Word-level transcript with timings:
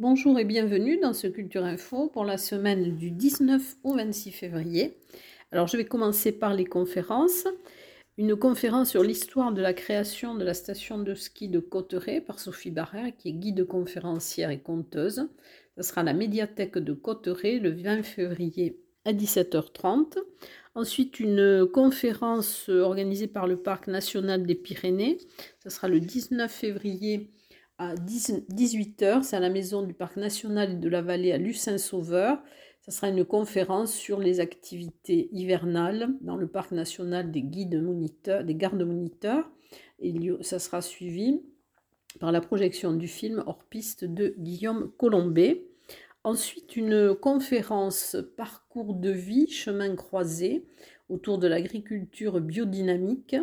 Bonjour 0.00 0.38
et 0.38 0.44
bienvenue 0.44 0.96
dans 1.00 1.12
ce 1.12 1.26
Culture 1.26 1.64
Info 1.64 2.06
pour 2.06 2.24
la 2.24 2.38
semaine 2.38 2.94
du 2.94 3.10
19 3.10 3.78
au 3.82 3.96
26 3.96 4.30
février. 4.30 4.96
Alors 5.50 5.66
je 5.66 5.76
vais 5.76 5.86
commencer 5.86 6.30
par 6.30 6.54
les 6.54 6.66
conférences. 6.66 7.48
Une 8.16 8.36
conférence 8.36 8.90
sur 8.90 9.02
l'histoire 9.02 9.50
de 9.50 9.60
la 9.60 9.72
création 9.72 10.36
de 10.36 10.44
la 10.44 10.54
station 10.54 10.98
de 10.98 11.16
ski 11.16 11.48
de 11.48 11.58
Cotteret 11.58 12.20
par 12.20 12.38
Sophie 12.38 12.70
Barrère, 12.70 13.10
qui 13.18 13.30
est 13.30 13.32
guide 13.32 13.64
conférencière 13.64 14.50
et 14.50 14.60
conteuse. 14.60 15.28
Ce 15.76 15.82
sera 15.82 16.02
à 16.02 16.04
la 16.04 16.14
médiathèque 16.14 16.78
de 16.78 16.92
Cotteret 16.92 17.58
le 17.58 17.70
20 17.70 18.04
février 18.04 18.80
à 19.04 19.12
17h30. 19.12 20.16
Ensuite, 20.76 21.18
une 21.18 21.66
conférence 21.66 22.68
organisée 22.68 23.26
par 23.26 23.48
le 23.48 23.56
Parc 23.56 23.88
national 23.88 24.46
des 24.46 24.54
Pyrénées. 24.54 25.18
Ce 25.64 25.70
sera 25.70 25.88
le 25.88 25.98
19 25.98 26.48
février 26.48 27.32
à 27.78 27.94
18h. 27.94 29.22
C'est 29.22 29.36
à 29.36 29.40
la 29.40 29.50
maison 29.50 29.82
du 29.82 29.94
Parc 29.94 30.16
national 30.16 30.80
de 30.80 30.88
la 30.88 31.00
vallée 31.00 31.32
à 31.32 31.38
Lucin-Sauveur. 31.38 32.42
Ce 32.82 32.90
sera 32.90 33.08
une 33.08 33.24
conférence 33.24 33.92
sur 33.92 34.18
les 34.18 34.40
activités 34.40 35.28
hivernales 35.32 36.10
dans 36.20 36.36
le 36.36 36.46
Parc 36.46 36.72
national 36.72 37.30
des 37.30 37.42
guides 37.42 37.80
moniteurs, 37.80 38.44
des 38.44 38.54
gardes 38.54 38.82
moniteurs. 38.82 39.50
Et 40.00 40.14
ça 40.42 40.58
sera 40.58 40.82
suivi 40.82 41.40
par 42.20 42.32
la 42.32 42.40
projection 42.40 42.92
du 42.92 43.08
film 43.08 43.42
hors 43.46 43.64
piste 43.64 44.04
de 44.04 44.34
Guillaume 44.38 44.90
Colombet. 44.96 45.66
Ensuite, 46.24 46.76
une 46.76 47.14
conférence 47.14 48.16
parcours 48.36 48.94
de 48.94 49.10
vie, 49.10 49.48
chemin 49.48 49.94
croisé 49.94 50.66
autour 51.08 51.38
de 51.38 51.46
l'agriculture 51.46 52.40
biodynamique 52.40 53.36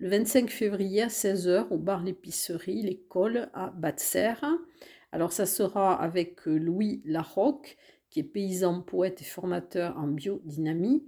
le 0.00 0.08
25 0.08 0.50
février 0.50 1.02
à 1.02 1.08
16h 1.08 1.68
au 1.70 1.76
bar 1.76 2.02
L'épicerie, 2.02 2.82
l'école 2.82 3.50
à 3.52 3.70
Batser. 3.70 4.32
Alors 5.12 5.32
ça 5.32 5.44
sera 5.44 6.00
avec 6.02 6.48
euh, 6.48 6.56
Louis 6.56 7.02
Larocque, 7.04 7.76
qui 8.08 8.20
est 8.20 8.24
paysan, 8.24 8.80
poète 8.80 9.20
et 9.20 9.24
formateur 9.24 9.98
en 9.98 10.06
biodynamie. 10.06 11.04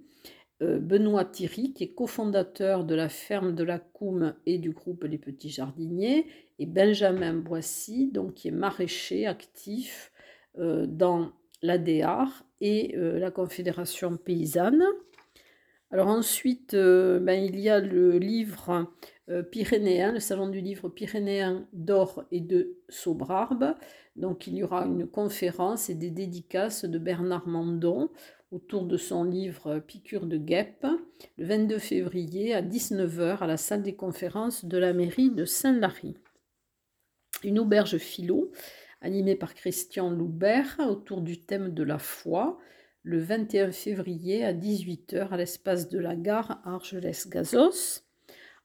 Euh, 0.61 0.79
Benoît 0.79 1.25
Thierry, 1.25 1.73
qui 1.73 1.85
est 1.85 1.95
cofondateur 1.95 2.85
de 2.85 2.95
la 2.95 3.09
ferme 3.09 3.55
de 3.55 3.65
la 3.65 3.79
Coume 3.79 4.35
et 4.45 4.59
du 4.59 4.73
groupe 4.73 5.05
Les 5.05 5.19
Petits 5.19 5.49
Jardiniers. 5.51 6.27
Et 6.59 6.67
Benjamin 6.67 7.33
Boissy, 7.33 8.11
donc, 8.13 8.35
qui 8.35 8.49
est 8.49 8.53
maraîcher 8.53 9.27
actif 9.27 10.13
euh, 10.59 10.87
dans 10.87 11.33
l'ADR 11.63 12.45
et 12.61 12.95
la 12.97 13.31
Confédération 13.31 14.17
paysanne. 14.17 14.83
Alors 15.93 16.09
ensuite, 16.09 16.75
euh, 16.75 17.21
ben, 17.21 17.35
il 17.35 17.61
y 17.61 17.69
a 17.69 17.79
le 17.79 18.19
livre 18.19 18.93
pyrénéen, 19.51 20.13
le 20.13 20.21
salon 20.21 20.49
du 20.49 20.61
livre 20.61 20.89
pyrénéen 20.89 21.67
d'Or 21.73 22.25
et 22.33 22.41
de 22.41 22.77
Sobrarbe. 22.89 23.77
Donc 24.17 24.47
il 24.47 24.55
y 24.55 24.63
aura 24.63 24.85
une 24.85 25.07
conférence 25.07 25.89
et 25.89 25.95
des 25.95 26.11
dédicaces 26.11 26.85
de 26.85 26.99
Bernard 26.99 27.47
Mandon 27.47 28.11
autour 28.53 28.85
de 28.85 28.99
son 28.99 29.25
livre 29.25 29.79
Piqûre 29.79 30.27
de 30.27 30.37
guêpe, 30.37 30.87
le 31.39 31.47
22 31.47 31.79
février 31.79 32.55
à 32.55 32.61
19h 32.61 33.39
à 33.39 33.47
la 33.47 33.57
salle 33.57 33.83
des 33.83 33.95
conférences 33.95 34.67
de 34.67 34.77
la 34.77 34.93
mairie 34.93 35.31
de 35.31 35.47
Saint-Lary. 35.47 36.17
Une 37.43 37.59
auberge 37.59 37.97
philo 37.97 38.53
animé 39.01 39.35
par 39.35 39.55
Christian 39.55 40.11
Loubert 40.11 40.79
autour 40.79 41.23
du 41.23 41.41
thème 41.41 41.73
de 41.73 41.83
la 41.83 41.99
foi 41.99 42.59
le 43.03 43.19
21 43.19 43.73
février 43.73 44.45
à 44.45 44.53
18h 44.53 45.29
à 45.31 45.37
l'espace 45.37 45.89
de 45.89 45.99
la 45.99 46.15
gare 46.15 46.61
Argelès-Gazos. 46.65 48.03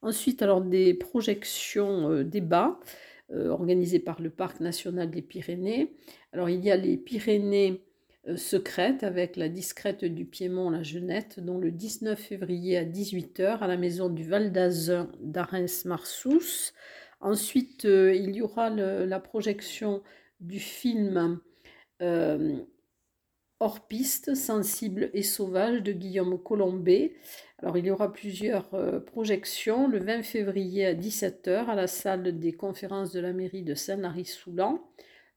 Ensuite, 0.02 0.42
alors 0.42 0.62
des 0.62 0.94
projections 0.94 2.12
euh, 2.12 2.24
débats 2.24 2.80
euh, 3.32 3.50
organisées 3.50 4.00
par 4.00 4.22
le 4.22 4.30
Parc 4.30 4.60
national 4.60 5.10
des 5.10 5.24
Pyrénées. 5.24 5.96
Alors, 6.34 6.50
il 6.50 6.64
y 6.64 6.70
a 6.70 6.78
les 6.78 6.98
Pyrénées 6.98 7.82
euh, 8.28 8.38
secrètes 8.38 9.04
avec 9.04 9.38
la 9.38 9.50
discrète 9.50 10.06
du 10.06 10.26
Piémont, 10.26 10.70
la 10.70 10.84
Genette, 10.84 11.40
dont 11.40 11.58
le 11.58 11.72
19 11.72 12.20
février 12.20 12.78
à 12.78 12.86
18h 12.86 13.60
à 13.60 13.68
la 13.68 13.78
maison 13.78 14.10
du 14.10 14.24
Val 14.24 14.52
d'Azun 14.52 15.10
d'Arens-Marsous. 15.20 16.74
Ensuite, 17.20 17.86
il 17.86 18.36
y 18.36 18.44
aura 18.44 18.70
la 18.70 19.20
projection 19.20 20.04
du 20.40 20.60
film 20.60 21.40
euh, 23.62 23.66
Hors 23.66 23.88
piste, 23.88 24.36
sensible 24.36 25.10
et 25.14 25.24
sauvage 25.24 25.82
de 25.84 25.92
Guillaume 25.92 26.42
Colombet. 26.42 27.14
Alors 27.60 27.78
il 27.78 27.86
y 27.86 27.92
aura 27.92 28.12
plusieurs 28.12 28.74
euh, 28.74 29.00
projections 29.00 29.88
le 29.88 30.00
20 30.00 30.24
février 30.24 30.86
à 30.86 30.94
17h 30.94 31.66
à 31.66 31.76
la 31.76 31.88
salle 31.88 32.40
des 32.40 32.54
conférences 32.54 33.12
de 33.12 33.20
la 33.20 33.34
mairie 33.34 33.64
de 33.64 33.74
Saint-Lary-Soulan. 33.74 34.82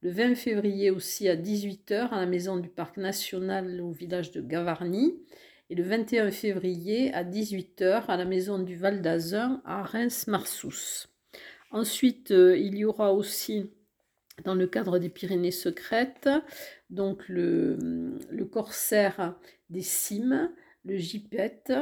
Le 0.02 0.10
20 0.10 0.34
février 0.34 0.90
aussi 0.90 1.28
à 1.28 1.36
18h 1.36 2.10
à 2.10 2.20
la 2.20 2.26
maison 2.26 2.56
du 2.56 2.68
parc 2.68 2.96
national 2.96 3.80
au 3.80 3.90
village 3.90 4.30
de 4.32 4.40
Gavarnie. 4.40 5.14
Et 5.68 5.74
le 5.74 5.84
21 5.84 6.32
février 6.32 7.12
à 7.14 7.22
18h 7.22 8.06
à 8.08 8.16
la 8.16 8.24
maison 8.24 8.58
du 8.58 8.76
Val 8.76 9.02
d'Azun 9.02 9.62
à 9.64 9.82
Reims-Marsous. 9.82 11.06
Ensuite, 11.70 12.32
euh, 12.32 12.58
il 12.58 12.76
y 12.76 12.84
aura 12.84 13.12
aussi 13.12 13.70
dans 14.44 14.54
le 14.54 14.66
cadre 14.66 14.98
des 14.98 15.08
Pyrénées 15.08 15.50
secrètes, 15.50 16.28
donc 16.90 17.28
le, 17.28 17.76
corsaire 18.50 19.36
des 19.68 19.82
cimes, 19.82 20.50
le 20.84 20.96
Gipette. 20.96 21.72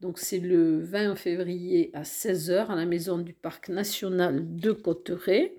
Donc 0.00 0.18
c'est 0.18 0.40
le 0.40 0.80
20 0.80 1.16
février 1.16 1.90
à 1.94 2.02
16h 2.02 2.66
à 2.66 2.76
la 2.76 2.86
maison 2.86 3.18
du 3.18 3.32
Parc 3.32 3.68
national 3.68 4.56
de 4.56 4.72
Cotteret. 4.72 5.54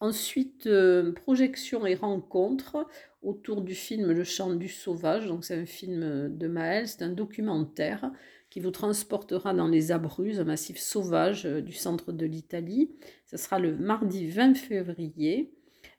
Ensuite, 0.00 0.66
euh, 0.66 1.12
projection 1.12 1.86
et 1.86 1.94
rencontre 1.94 2.86
autour 3.22 3.60
du 3.60 3.74
film 3.74 4.12
Le 4.12 4.24
chant 4.24 4.54
du 4.54 4.68
sauvage. 4.68 5.26
Donc 5.26 5.44
c'est 5.44 5.56
un 5.56 5.66
film 5.66 6.36
de 6.36 6.48
Maël, 6.48 6.88
c'est 6.88 7.02
un 7.02 7.10
documentaire 7.10 8.10
qui 8.50 8.60
vous 8.60 8.72
transportera 8.72 9.54
dans 9.54 9.68
les 9.68 9.92
Abruzzes, 9.92 10.40
un 10.40 10.44
massif 10.44 10.78
sauvage 10.78 11.46
euh, 11.46 11.62
du 11.62 11.72
centre 11.72 12.12
de 12.12 12.26
l'Italie. 12.26 12.90
Ce 13.26 13.36
sera 13.36 13.58
le 13.58 13.76
mardi 13.76 14.28
20 14.28 14.54
février 14.54 15.54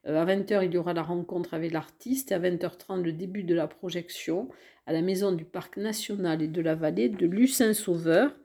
euh, 0.07 0.22
à 0.22 0.25
20h, 0.25 0.66
il 0.66 0.73
y 0.73 0.78
aura 0.78 0.94
la 0.94 1.03
rencontre 1.03 1.53
avec 1.53 1.72
l'artiste 1.72 2.31
à 2.31 2.39
20h30, 2.39 3.01
le 3.01 3.13
début 3.13 3.44
de 3.44 3.53
la 3.53 3.67
projection 3.67 4.50
à 4.85 4.94
la 4.94 5.01
maison 5.01 5.31
du 5.31 5.45
Parc 5.45 5.78
national 5.78 6.41
et 6.41 6.47
de 6.47 6.62
la 6.62 6.75
vallée 6.75 7.09
de 7.09 7.25
Lucin-Sauveur. 7.25 8.35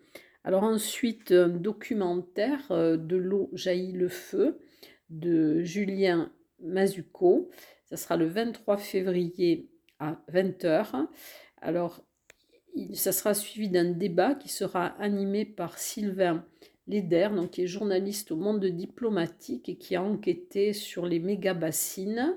Alors 0.45 0.62
ensuite, 0.65 1.33
un 1.33 1.49
documentaire 1.49 2.71
euh, 2.71 2.97
de 2.97 3.16
l'eau 3.16 3.50
jaillit 3.53 3.93
le 3.93 4.09
feu 4.09 4.59
de 5.11 5.62
Julien 5.62 6.31
Mazuco. 6.61 7.50
Ça 7.84 7.97
sera 7.97 8.16
le 8.16 8.27
23 8.27 8.77
février 8.77 9.71
à 9.99 10.21
20h. 10.33 11.06
Alors, 11.61 12.05
ça 12.93 13.12
sera 13.12 13.33
suivi 13.33 13.71
d'un 13.71 13.91
débat 13.91 14.34
qui 14.34 14.49
sera 14.49 14.87
animé 15.00 15.45
par 15.45 15.78
Sylvain 15.78 16.45
Leder, 16.88 17.30
donc, 17.34 17.52
qui 17.52 17.62
est 17.62 17.66
journaliste 17.66 18.30
au 18.30 18.36
monde 18.36 18.64
diplomatique 18.64 19.69
et 19.69 19.76
qui 19.76 19.97
a 19.97 20.02
enquêté 20.02 20.72
sur 20.72 21.06
les 21.06 21.19
méga-bassines. 21.19 22.36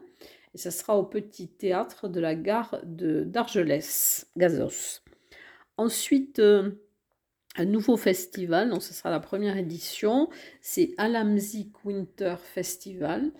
Et 0.53 0.57
ça 0.57 0.71
sera 0.71 0.97
au 0.97 1.03
petit 1.03 1.47
théâtre 1.47 2.07
de 2.07 2.19
la 2.19 2.35
gare 2.35 2.79
d'Argelès, 2.83 4.27
Gazos. 4.35 5.01
Ensuite, 5.77 6.39
euh, 6.39 6.71
un 7.55 7.65
nouveau 7.65 7.97
festival, 7.97 8.69
donc 8.69 8.81
ce 8.83 8.93
sera 8.93 9.09
la 9.09 9.19
première 9.19 9.57
édition, 9.57 10.29
c'est 10.61 10.91
Alamzik 10.97 11.83
Winter 11.85 12.35
Festival, 12.41 13.31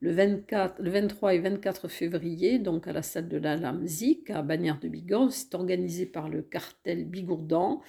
le, 0.00 0.12
24, 0.12 0.80
le 0.80 0.90
23 0.90 1.34
et 1.34 1.38
24 1.38 1.88
février, 1.88 2.58
donc 2.58 2.86
à 2.86 2.92
la 2.92 3.02
salle 3.02 3.28
de 3.28 3.36
l'Alamzik, 3.36 4.30
à 4.30 4.42
Bagnères 4.42 4.80
de 4.80 4.88
Bigorre. 4.88 5.32
C'est 5.32 5.54
organisé 5.54 6.06
par 6.06 6.28
le 6.28 6.42
cartel 6.42 7.04
Bigourdan 7.04 7.80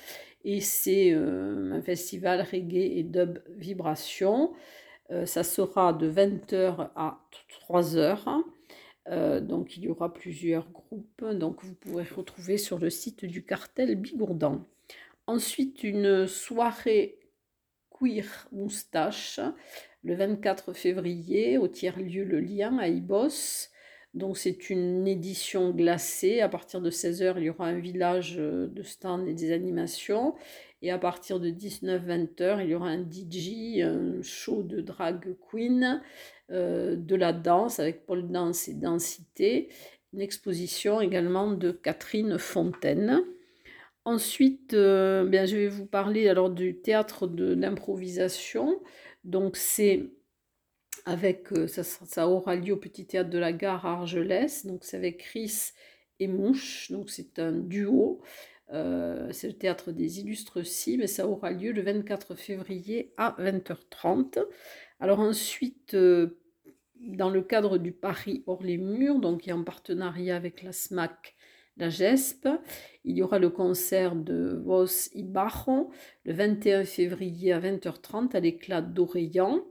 et 0.44 0.62
c'est 0.62 1.12
euh, 1.12 1.74
un 1.74 1.82
festival 1.82 2.42
reggae 2.42 2.98
et 2.98 3.04
dub 3.04 3.40
vibration. 3.58 4.54
Euh, 5.12 5.26
ça 5.26 5.44
sera 5.44 5.94
de 5.94 6.10
20h 6.10 6.90
à 6.96 7.20
3h. 7.70 8.44
Euh, 9.08 9.40
donc 9.40 9.76
il 9.76 9.84
y 9.84 9.90
aura 9.90 10.14
plusieurs 10.14 10.70
groupes, 10.70 11.26
donc 11.34 11.64
vous 11.64 11.74
pourrez 11.74 12.04
retrouver 12.04 12.58
sur 12.58 12.78
le 12.78 12.90
site 12.90 13.26
du 13.26 13.44
cartel 13.44 13.96
Bigourdan. 13.96 14.64
Ensuite, 15.26 15.84
une 15.84 16.28
soirée 16.28 17.20
queer 17.90 18.48
moustache 18.52 19.40
le 20.04 20.16
24 20.16 20.74
février 20.74 21.58
au 21.58 21.68
tiers-lieu 21.68 22.24
Le 22.24 22.40
Lien 22.40 22.78
à 22.78 22.88
Ibos. 22.88 23.70
Donc 24.14 24.38
c'est 24.38 24.70
une 24.70 25.08
édition 25.08 25.72
glacée. 25.72 26.42
À 26.42 26.50
partir 26.50 26.82
de 26.82 26.90
16h, 26.90 27.36
il 27.38 27.44
y 27.44 27.50
aura 27.50 27.68
un 27.68 27.80
village 27.80 28.38
euh, 28.40 28.68
de 28.68 28.82
stands 28.82 29.26
et 29.26 29.34
des 29.34 29.52
animations. 29.52 30.36
Et 30.82 30.92
à 30.92 30.98
partir 30.98 31.40
de 31.40 31.50
19-20h, 31.50 32.64
il 32.64 32.70
y 32.70 32.76
aura 32.76 32.88
un 32.88 33.04
DJ, 33.04 33.82
un 33.82 34.22
show 34.22 34.64
de 34.64 34.82
drag 34.82 35.36
queen, 35.52 36.02
euh, 36.52 36.96
de 36.96 37.16
la 37.16 37.34
danse 37.34 37.80
avec 37.80 38.06
Paul 38.06 38.32
Danse 38.32 38.68
et 38.68 38.74
Densité. 38.74 39.70
Une 40.14 40.22
exposition 40.22 41.02
également 41.02 41.52
de 41.52 41.72
Catherine 41.72 42.40
Fontaine. 42.40 43.22
Ensuite, 44.06 44.74
euh, 44.74 45.26
bien, 45.26 45.46
je 45.46 45.56
vais 45.56 45.68
vous 45.68 45.86
parler 45.86 46.28
alors 46.28 46.50
du 46.50 46.80
théâtre 46.82 47.28
d'improvisation. 47.28 48.82
Donc 49.24 49.56
c'est 49.56 50.10
avec, 51.06 51.52
euh, 51.54 51.68
ça, 51.68 52.28
aura 52.28 52.56
lieu 52.56 52.74
au 52.74 52.78
Petit 52.78 53.06
Théâtre 53.06 53.30
de 53.30 53.38
la 53.38 53.54
Gare 53.54 53.86
à 53.86 53.94
Argelès. 53.94 54.66
Donc 54.66 54.84
c'est 54.84 54.98
avec 54.98 55.20
Chris 55.20 55.72
et 56.20 56.28
Mouche. 56.28 56.92
Donc 56.92 57.10
c'est 57.10 57.40
un 57.40 57.52
duo. 57.52 58.22
Euh, 58.72 59.30
c'est 59.32 59.48
le 59.48 59.54
théâtre 59.54 59.92
des 59.92 60.20
illustres 60.20 60.64
cibles 60.64 61.04
et 61.04 61.08
ça 61.08 61.28
aura 61.28 61.52
lieu 61.52 61.72
le 61.72 61.82
24 61.82 62.36
février 62.36 63.14
à 63.18 63.36
20h30. 63.40 64.40
Alors 65.00 65.20
ensuite, 65.20 65.96
euh, 65.96 66.40
dans 67.00 67.30
le 67.30 67.42
cadre 67.42 67.78
du 67.78 67.92
Paris 67.92 68.44
hors 68.46 68.62
les 68.62 68.78
murs, 68.78 69.20
donc 69.20 69.48
est 69.48 69.54
en 69.54 69.64
partenariat 69.64 70.36
avec 70.36 70.62
la 70.62 70.72
SMAC, 70.72 71.36
la 71.78 71.90
GESP, 71.90 72.50
il 73.06 73.18
y 73.18 73.24
aura 73.24 73.40
le 73.40 73.50
concert 73.50 74.16
de 74.16 74.62
Vos 74.64 74.86
Ibajo 75.14 75.90
le 76.26 76.34
21 76.34 76.84
février 76.84 77.54
à 77.54 77.60
20h30 77.62 78.36
à 78.36 78.40
l'éclat 78.42 78.82
d'Orléans. 78.82 79.64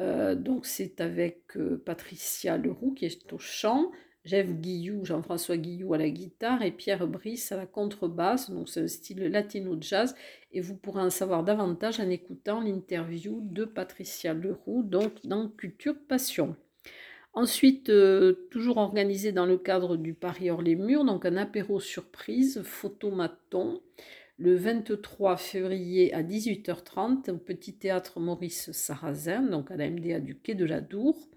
Euh, 0.00 0.34
donc 0.34 0.66
c'est 0.66 1.00
avec 1.00 1.58
Patricia 1.84 2.56
Leroux 2.56 2.92
qui 2.94 3.04
est 3.04 3.32
au 3.32 3.38
chant, 3.38 3.92
Jeff 4.24 4.48
Guillou, 4.48 5.04
Jean-François 5.04 5.56
Guillou 5.56 5.94
à 5.94 5.98
la 5.98 6.10
guitare 6.10 6.62
et 6.62 6.72
Pierre 6.72 7.06
Brice 7.06 7.52
à 7.52 7.56
la 7.56 7.66
contrebasse. 7.66 8.50
Donc 8.50 8.68
c'est 8.68 8.82
un 8.82 8.88
style 8.88 9.22
latino 9.24 9.76
jazz 9.80 10.14
et 10.52 10.60
vous 10.60 10.76
pourrez 10.76 11.02
en 11.02 11.10
savoir 11.10 11.44
davantage 11.44 12.00
en 12.00 12.08
écoutant 12.10 12.60
l'interview 12.60 13.40
de 13.42 13.64
Patricia 13.64 14.34
Leroux 14.34 14.82
donc 14.82 15.12
dans 15.24 15.48
Culture 15.48 15.96
Passion. 16.08 16.56
Ensuite, 17.32 17.90
euh, 17.90 18.48
toujours 18.50 18.78
organisé 18.78 19.30
dans 19.30 19.46
le 19.46 19.56
cadre 19.56 19.96
du 19.96 20.14
Paris 20.14 20.50
hors 20.50 20.62
les 20.62 20.74
murs, 20.74 21.04
donc 21.04 21.24
un 21.24 21.36
apéro 21.36 21.78
surprise, 21.78 22.60
photomaton, 22.64 23.80
le 24.40 24.56
23 24.56 25.36
février 25.36 26.12
à 26.14 26.22
18h30 26.22 27.30
au 27.30 27.36
Petit 27.36 27.74
Théâtre 27.74 28.18
Maurice 28.20 28.72
Sarrazin, 28.72 29.42
donc 29.42 29.70
à 29.70 29.76
la 29.76 29.88
MDA 29.88 30.18
du 30.18 30.38
Quai 30.38 30.54
de 30.54 30.64
la 30.64 30.80
Dour 30.80 31.28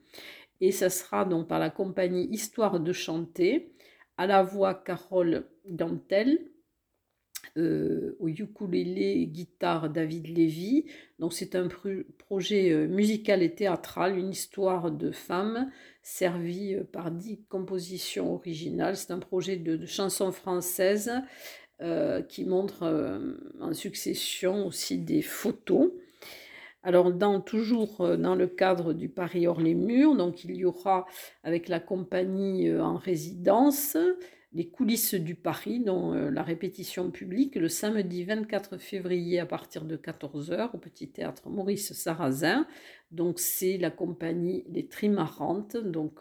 et 0.62 0.72
ça 0.72 0.90
sera 0.90 1.26
donc 1.26 1.50
par 1.50 1.60
la 1.60 1.70
compagnie 1.70 2.30
Histoire 2.32 2.80
de 2.80 2.94
chanter, 2.94 3.74
à 4.16 4.28
la 4.28 4.44
voix 4.44 4.74
Carole 4.74 5.46
Gantel, 5.68 6.40
euh, 7.58 8.16
au 8.20 8.30
ukulélé 8.30 9.28
guitare 9.28 9.90
David 9.90 10.28
Lévy. 10.28 10.86
Donc 11.20 11.34
c'est 11.34 11.56
un 11.56 11.68
projet 12.18 12.72
euh, 12.72 12.88
musical 12.88 13.44
et 13.44 13.54
théâtral, 13.54 14.18
une 14.18 14.30
histoire 14.30 14.90
de 14.90 15.12
femmes 15.12 15.70
servie 16.02 16.76
euh, 16.76 16.84
par 16.86 17.12
dix 17.12 17.44
compositions 17.50 18.34
originales. 18.34 18.96
C'est 18.96 19.12
un 19.12 19.20
projet 19.20 19.58
de, 19.58 19.86
chansons 19.86 20.32
françaises 20.32 21.12
qui 22.30 22.46
montre 22.46 23.20
en 23.60 23.74
succession 23.74 24.68
aussi 24.68 25.00
des 25.00 25.22
photos. 25.22 25.92
Alors, 26.84 27.14
dans, 27.14 27.40
toujours 27.40 28.02
euh, 28.02 28.18
dans 28.18 28.36
le 28.36 28.48
cadre 28.48 28.92
du 28.94 29.08
Paris 29.08 29.48
hors 29.48 29.62
les 29.62 29.74
murs, 29.74 30.16
donc 30.16 30.44
il 30.44 30.56
y 30.56 30.66
aura 30.66 31.06
avec 31.44 31.70
la 31.70 31.80
compagnie 31.80 32.68
euh, 32.68 32.84
en 32.84 32.98
résidence 32.98 33.98
les 34.56 34.68
coulisses 34.68 35.16
du 35.16 35.34
Paris, 35.34 35.80
dont 35.80 36.14
euh, 36.14 36.30
la 36.30 36.44
répétition 36.44 37.10
publique 37.10 37.56
le 37.56 37.70
samedi 37.70 38.26
24 38.26 38.78
février 38.78 39.40
à 39.40 39.46
partir 39.46 39.86
de 39.86 39.96
14h 39.96 40.72
au 40.74 40.78
petit 40.78 41.10
théâtre 41.10 41.50
Maurice 41.50 41.94
Sarrazin. 41.94 42.68
Donc 43.12 43.40
c'est 43.40 43.78
la 43.78 43.90
compagnie 43.90 44.66
Les 44.68 44.86
Trimarantes, 44.86 45.78
donc 45.78 46.20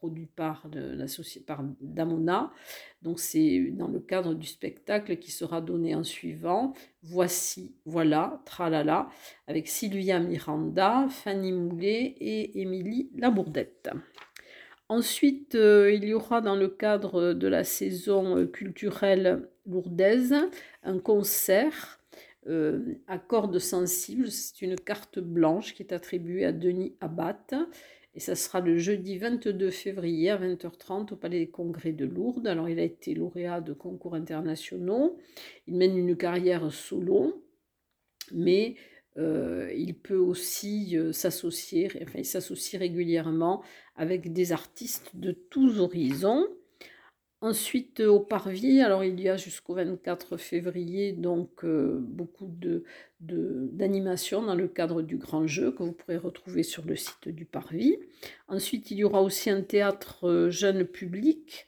produit 0.00 0.26
par, 0.26 0.66
société, 1.06 1.44
par 1.44 1.62
Damona. 1.82 2.50
Donc 3.02 3.20
c'est 3.20 3.70
dans 3.72 3.88
le 3.88 4.00
cadre 4.00 4.32
du 4.32 4.46
spectacle 4.46 5.18
qui 5.18 5.30
sera 5.30 5.60
donné 5.60 5.94
en 5.94 6.04
suivant. 6.04 6.72
Voici, 7.02 7.74
voilà, 7.84 8.40
tralala, 8.46 9.10
avec 9.46 9.68
Sylvia 9.68 10.18
Miranda, 10.18 11.06
Fanny 11.10 11.52
Moulet 11.52 12.14
et 12.18 12.62
Émilie 12.62 13.10
Labourdette. 13.14 13.90
Ensuite, 14.88 15.54
euh, 15.54 15.92
il 15.92 16.04
y 16.04 16.14
aura 16.14 16.40
dans 16.40 16.56
le 16.56 16.68
cadre 16.68 17.34
de 17.34 17.46
la 17.46 17.62
saison 17.62 18.46
culturelle 18.46 19.50
lourdaise 19.66 20.34
un 20.82 20.98
concert 20.98 22.00
euh, 22.46 22.94
à 23.06 23.18
cordes 23.18 23.58
sensibles. 23.58 24.30
C'est 24.30 24.62
une 24.62 24.76
carte 24.76 25.18
blanche 25.18 25.74
qui 25.74 25.82
est 25.82 25.92
attribuée 25.92 26.46
à 26.46 26.52
Denis 26.52 26.94
Abbat 27.02 27.36
et 28.14 28.20
ça 28.20 28.34
sera 28.34 28.60
le 28.60 28.76
jeudi 28.76 29.18
22 29.18 29.70
février 29.70 30.30
à 30.30 30.38
20h30 30.38 31.12
au 31.12 31.16
Palais 31.16 31.38
des 31.38 31.50
Congrès 31.50 31.92
de 31.92 32.04
Lourdes. 32.04 32.46
Alors 32.46 32.68
il 32.68 32.78
a 32.80 32.82
été 32.82 33.14
lauréat 33.14 33.60
de 33.60 33.72
concours 33.72 34.14
internationaux. 34.14 35.18
Il 35.68 35.76
mène 35.76 35.96
une 35.96 36.16
carrière 36.16 36.72
solo, 36.72 37.44
mais 38.32 38.74
euh, 39.16 39.72
il 39.76 39.94
peut 39.94 40.16
aussi 40.16 40.96
euh, 40.96 41.12
s'associer, 41.12 41.88
enfin 42.02 42.18
il 42.18 42.24
s'associe 42.24 42.80
régulièrement 42.80 43.62
avec 43.94 44.32
des 44.32 44.52
artistes 44.52 45.10
de 45.14 45.32
tous 45.32 45.78
horizons. 45.78 46.46
Ensuite, 47.42 48.00
au 48.00 48.20
Parvis, 48.20 48.82
alors 48.82 49.02
il 49.02 49.18
y 49.18 49.30
a 49.30 49.38
jusqu'au 49.38 49.72
24 49.74 50.36
février 50.36 51.12
donc 51.12 51.64
euh, 51.64 51.98
beaucoup 51.98 52.46
de, 52.46 52.84
d'animations 53.18 54.42
dans 54.42 54.54
le 54.54 54.68
cadre 54.68 55.00
du 55.00 55.16
grand 55.16 55.46
jeu 55.46 55.72
que 55.72 55.82
vous 55.82 55.92
pourrez 55.92 56.18
retrouver 56.18 56.62
sur 56.62 56.84
le 56.84 56.96
site 56.96 57.28
du 57.28 57.46
Parvis. 57.46 57.96
Ensuite, 58.46 58.90
il 58.90 58.98
y 58.98 59.04
aura 59.04 59.22
aussi 59.22 59.48
un 59.48 59.62
théâtre 59.62 60.28
euh, 60.28 60.50
jeune 60.50 60.84
public. 60.84 61.66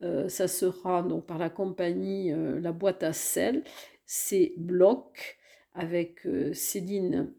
Euh, 0.00 0.30
ça 0.30 0.48
sera 0.48 1.02
donc 1.02 1.26
par 1.26 1.36
la 1.36 1.50
compagnie 1.50 2.32
La 2.60 2.72
Boîte 2.72 3.02
à 3.02 3.12
sel. 3.12 3.64
C'est 4.06 4.54
Bloc 4.56 5.36
avec 5.74 6.26
Céline 6.54 7.34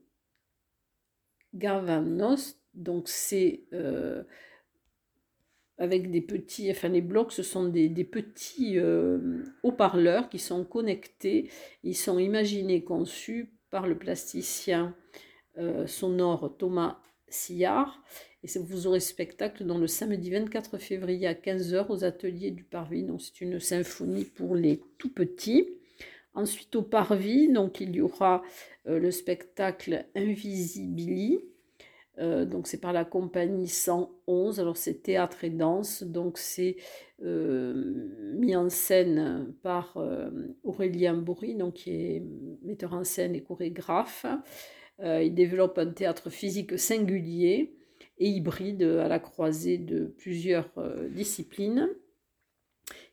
Garvanos. 1.55 2.55
Donc 2.75 3.09
c'est 3.09 3.63
avec 5.77 6.11
des 6.11 6.21
petits, 6.21 6.69
enfin 6.71 6.89
les 6.89 7.01
blocs, 7.01 7.31
ce 7.31 7.43
sont 7.43 7.67
des, 7.67 7.89
petits 8.03 8.77
euh, 8.77 9.43
haut-parleurs 9.63 10.29
qui 10.29 10.39
sont 10.39 10.63
connectés. 10.63 11.49
Ils 11.83 11.95
sont 11.95 12.19
imaginés, 12.19 12.83
conçus 12.83 13.53
par 13.71 13.87
le 13.87 13.97
plasticien 13.97 14.95
euh, 15.57 15.87
sonore 15.87 16.55
Thomas 16.57 16.99
Sillard. 17.27 18.03
Et 18.43 18.59
vous 18.59 18.87
aurez 18.87 18.99
spectacle 18.99 19.65
dans 19.65 19.77
le 19.77 19.87
samedi 19.87 20.29
24 20.29 20.77
février 20.77 21.27
à 21.27 21.33
15h 21.33 21.87
aux 21.89 22.03
ateliers 22.03 22.51
du 22.51 22.63
Parvis. 22.63 23.03
Donc 23.03 23.21
c'est 23.21 23.42
une 23.42 23.59
symphonie 23.59 24.25
pour 24.25 24.56
les 24.56 24.81
tout 24.97 25.11
petits. 25.13 25.69
Ensuite 26.35 26.75
au 26.75 26.81
Parvis, 26.81 27.51
donc 27.51 27.80
il 27.80 27.95
y 27.95 28.01
aura 28.01 28.44
euh, 28.87 28.99
le 28.99 29.11
spectacle 29.11 30.06
Invisibili 30.15 31.39
euh, 32.19 32.45
donc 32.45 32.67
c'est 32.67 32.79
par 32.79 32.93
la 32.93 33.05
compagnie 33.05 33.67
111. 33.67 34.59
Alors 34.59 34.77
c'est 34.77 35.01
théâtre 35.01 35.43
et 35.43 35.49
danse. 35.49 36.03
Donc 36.03 36.37
c'est 36.37 36.77
euh, 37.23 38.33
mis 38.35 38.55
en 38.55 38.69
scène 38.69 39.53
par 39.63 39.97
euh, 39.97 40.29
Aurélien 40.63 41.15
Bourri, 41.15 41.55
donc 41.55 41.75
qui 41.75 41.91
est 41.91 42.23
metteur 42.63 42.93
en 42.93 43.03
scène 43.03 43.35
et 43.35 43.41
chorégraphe. 43.41 44.25
il 45.01 45.33
développe 45.33 45.77
un 45.77 45.91
théâtre 45.91 46.29
physique 46.29 46.77
singulier 46.77 47.75
et 48.19 48.27
hybride 48.27 48.83
à 48.83 49.07
la 49.07 49.19
croisée 49.19 49.77
de 49.77 50.05
plusieurs 50.05 50.69
disciplines. 51.09 51.89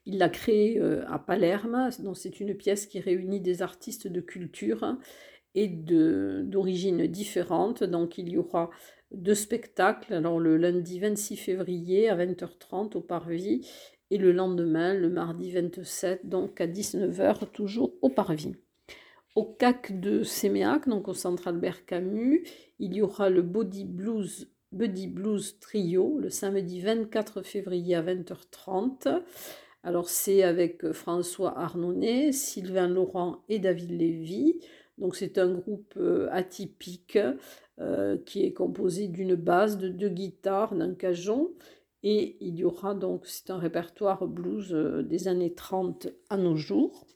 Il 0.06 0.18
l'a 0.18 0.28
créé 0.28 0.80
à 0.80 1.18
Palerme, 1.18 1.88
donc 2.00 2.16
c'est 2.16 2.38
une 2.40 2.54
pièce 2.54 2.86
qui 2.86 3.00
réunit 3.00 3.40
des 3.40 3.62
artistes 3.62 4.08
de 4.08 4.20
culture 4.20 4.98
et 5.54 5.68
d'origines 5.68 7.06
différentes. 7.06 7.84
Donc 7.84 8.18
il 8.18 8.28
y 8.28 8.38
aura 8.38 8.70
deux 9.12 9.34
spectacles, 9.34 10.14
alors 10.14 10.38
le 10.38 10.56
lundi 10.56 11.00
26 11.00 11.36
février 11.36 12.08
à 12.08 12.16
20h30 12.16 12.96
au 12.96 13.00
Parvis 13.00 13.66
et 14.10 14.18
le 14.18 14.32
lendemain, 14.32 14.94
le 14.94 15.08
mardi 15.08 15.52
27, 15.52 16.28
donc 16.28 16.60
à 16.60 16.66
19h, 16.66 17.50
toujours 17.52 17.92
au 18.02 18.08
Parvis. 18.08 18.56
Au 19.36 19.44
CAC 19.44 20.00
de 20.00 20.22
Séméac, 20.24 20.88
donc 20.88 21.06
au 21.06 21.14
Centre 21.14 21.48
Albert 21.48 21.86
Camus, 21.86 22.44
il 22.80 22.94
y 22.94 23.02
aura 23.02 23.30
le 23.30 23.42
Body 23.42 23.84
Blues, 23.84 24.50
Blues 24.72 25.58
Trio 25.60 26.18
le 26.18 26.30
samedi 26.30 26.80
24 26.80 27.42
février 27.42 27.94
à 27.94 28.02
20h30. 28.02 29.22
Alors 29.82 30.08
c'est 30.08 30.42
avec 30.42 30.92
François 30.92 31.58
Arnonnet, 31.58 32.32
Sylvain 32.32 32.88
Laurent 32.88 33.42
et 33.48 33.58
David 33.58 33.92
Lévy. 33.92 34.60
Donc 35.00 35.16
c'est 35.16 35.38
un 35.38 35.48
groupe 35.48 35.94
euh, 35.96 36.28
atypique 36.30 37.18
euh, 37.80 38.18
qui 38.26 38.44
est 38.44 38.52
composé 38.52 39.08
d'une 39.08 39.34
base, 39.34 39.78
de 39.78 39.88
deux 39.88 40.10
guitares, 40.10 40.74
d'un 40.74 40.94
cajon. 40.94 41.50
Et 42.02 42.36
il 42.40 42.56
y 42.56 42.64
aura 42.64 42.94
donc, 42.94 43.26
c'est 43.26 43.50
un 43.50 43.58
répertoire 43.58 44.26
blues 44.26 44.72
euh, 44.72 45.02
des 45.02 45.28
années 45.28 45.54
30 45.54 46.08
à 46.28 46.36
nos 46.36 46.56
jours. 46.56 47.06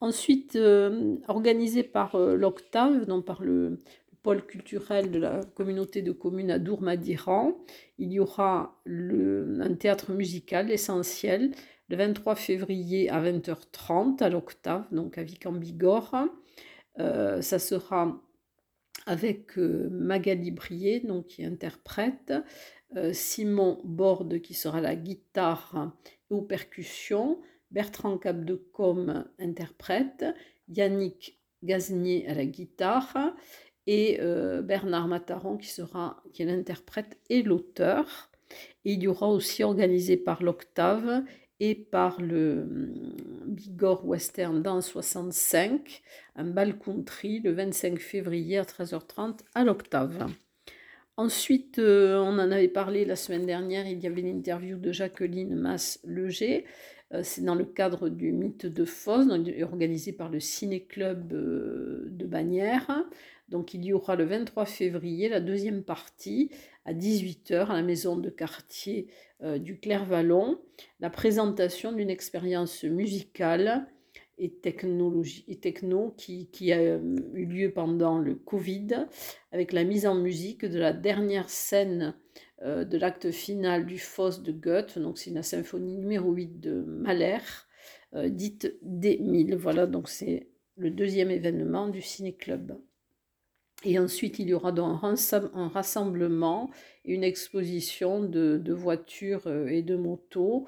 Ensuite, 0.00 0.56
organisé 1.26 1.82
par 1.82 2.16
l'Octave, 2.16 3.04
donc 3.06 3.24
par 3.24 3.42
le, 3.42 3.82
pôle 4.22 4.44
culturel 4.44 5.10
de 5.10 5.18
la 5.18 5.40
communauté 5.54 6.02
de 6.02 6.12
communes 6.12 6.50
à 6.50 6.58
Dourmadiran, 6.58 7.56
il 7.98 8.12
y 8.12 8.20
aura 8.20 8.80
un 8.86 9.74
théâtre 9.74 10.12
musical 10.12 10.70
essentiel 10.70 11.52
le 11.88 11.96
23 11.96 12.34
février 12.34 13.08
à 13.10 13.22
20h30 13.22 14.22
à 14.22 14.28
l'Octave, 14.28 14.84
donc 14.92 15.18
à 15.18 15.22
Vic-en-Bigorre. 15.22 16.28
Euh, 16.98 17.40
ça 17.42 17.58
sera 17.58 18.20
avec 19.06 19.56
Magali 19.56 20.50
Brier, 20.50 21.00
donc, 21.00 21.28
qui 21.28 21.44
interprète, 21.44 22.32
Simon 23.12 23.80
Borde 23.84 24.40
qui 24.40 24.54
sera 24.54 24.80
la 24.80 24.96
guitare 24.96 25.92
et 26.30 26.34
aux 26.34 26.42
percussions, 26.42 27.40
Bertrand 27.70 28.18
Capdecom 28.18 29.24
interprète, 29.38 30.24
Yannick 30.68 31.38
Gaznier 31.62 32.26
à 32.28 32.34
la 32.34 32.44
guitare 32.44 33.34
et 33.86 34.18
Bernard 34.62 35.08
Mataron 35.08 35.56
qui 35.56 35.68
sera 35.68 36.22
qui 36.32 36.42
est 36.42 36.46
l'interprète 36.46 37.18
et 37.30 37.42
l'auteur. 37.42 38.30
il 38.84 39.02
y 39.02 39.06
aura 39.06 39.28
aussi 39.28 39.62
organisé 39.62 40.16
par 40.16 40.42
l'Octave 40.42 41.24
et 41.60 41.74
par 41.74 42.20
le 42.20 42.62
hum, 42.62 43.14
Bigorre 43.46 44.06
Western 44.06 44.62
dans 44.62 44.80
65, 44.80 46.02
un 46.36 46.44
bal 46.44 46.78
country 46.78 47.40
le 47.40 47.52
25 47.52 47.98
février 47.98 48.58
à 48.58 48.62
13h30 48.62 49.40
à 49.54 49.64
l'Octave. 49.64 50.28
Ensuite, 51.16 51.80
euh, 51.80 52.16
on 52.20 52.38
en 52.38 52.50
avait 52.52 52.68
parlé 52.68 53.04
la 53.04 53.16
semaine 53.16 53.44
dernière, 53.44 53.88
il 53.88 53.98
y 53.98 54.06
avait 54.06 54.22
l'interview 54.22 54.78
de 54.78 54.92
Jacqueline 54.92 55.56
Masse-Leger. 55.56 56.64
Euh, 57.12 57.22
c'est 57.24 57.42
dans 57.42 57.56
le 57.56 57.64
cadre 57.64 58.08
du 58.08 58.30
mythe 58.32 58.66
de 58.66 58.84
Foz, 58.84 59.28
organisé 59.62 60.12
par 60.12 60.28
le 60.28 60.38
Ciné-Club 60.38 61.32
euh, 61.32 62.06
de 62.10 62.24
Bagnères. 62.24 63.04
Donc 63.48 63.74
il 63.74 63.84
y 63.84 63.92
aura 63.92 64.16
le 64.16 64.24
23 64.24 64.66
février 64.66 65.28
la 65.28 65.40
deuxième 65.40 65.82
partie 65.82 66.50
à 66.84 66.92
18h 66.92 67.66
à 67.66 67.74
la 67.74 67.82
maison 67.82 68.16
de 68.16 68.30
quartier 68.30 69.08
du 69.60 69.78
Clair-Vallon, 69.78 70.58
la 71.00 71.10
présentation 71.10 71.92
d'une 71.92 72.10
expérience 72.10 72.82
musicale 72.82 73.86
et, 74.38 74.50
technologie, 74.50 75.44
techno 75.60 76.14
qui, 76.16 76.72
a 76.72 76.78
euh, 76.78 77.16
eu 77.34 77.46
lieu 77.46 77.72
pendant 77.72 78.18
le 78.18 78.34
Covid 78.34 79.06
avec 79.52 79.72
la 79.72 79.84
mise 79.84 80.06
en 80.06 80.14
musique 80.14 80.64
de 80.64 80.78
la 80.78 80.92
dernière 80.92 81.50
scène 81.50 82.14
euh, 82.62 82.84
de 82.84 82.98
l'acte 82.98 83.30
final 83.30 83.86
du 83.86 83.98
Foss 83.98 84.42
de 84.42 84.52
Goethe. 84.52 84.98
Donc 84.98 85.18
c'est 85.18 85.30
la 85.30 85.42
symphonie 85.42 85.96
numéro 85.96 86.32
8 86.32 86.60
de 86.60 86.82
Mahler, 86.82 87.38
euh, 88.14 88.28
dite 88.28 88.74
D1000. 88.84 89.54
Voilà, 89.56 89.86
donc 89.86 90.08
c'est 90.08 90.48
le 90.76 90.90
deuxième 90.90 91.30
événement 91.30 91.88
du 91.88 92.00
Ciné-Club. 92.00 92.78
Et 93.84 93.98
ensuite, 93.98 94.38
il 94.38 94.48
y 94.48 94.54
aura 94.54 94.72
un 94.76 95.68
rassemblement 95.68 96.70
une 97.04 97.22
exposition 97.22 98.20
de, 98.22 98.72
voitures 98.72 99.46
et 99.68 99.82
de 99.82 99.96
motos 99.96 100.66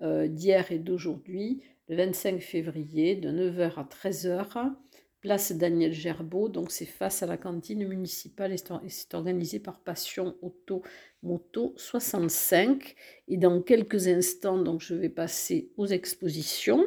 d'hier 0.00 0.70
et 0.70 0.78
d'aujourd'hui 0.78 1.62
le 1.88 1.96
25 1.96 2.40
février 2.40 3.16
de 3.16 3.30
9h 3.30 3.74
à 3.76 3.84
13h, 3.84 4.72
place 5.20 5.52
Daniel 5.52 5.92
Gerbeau. 5.92 6.48
Donc 6.48 6.70
c'est 6.70 6.86
face 6.86 7.22
à 7.22 7.26
la 7.26 7.36
cantine 7.36 7.86
municipale 7.86 8.52
et 8.52 8.56
c'est 8.88 9.14
organisé 9.14 9.58
par 9.58 9.80
Passion 9.80 10.36
Auto 10.42 10.82
Moto 11.22 11.74
65. 11.76 12.94
Et 13.28 13.36
dans 13.36 13.60
quelques 13.62 14.08
instants, 14.08 14.58
donc 14.58 14.80
je 14.80 14.94
vais 14.94 15.08
passer 15.08 15.70
aux 15.76 15.86
expositions. 15.86 16.86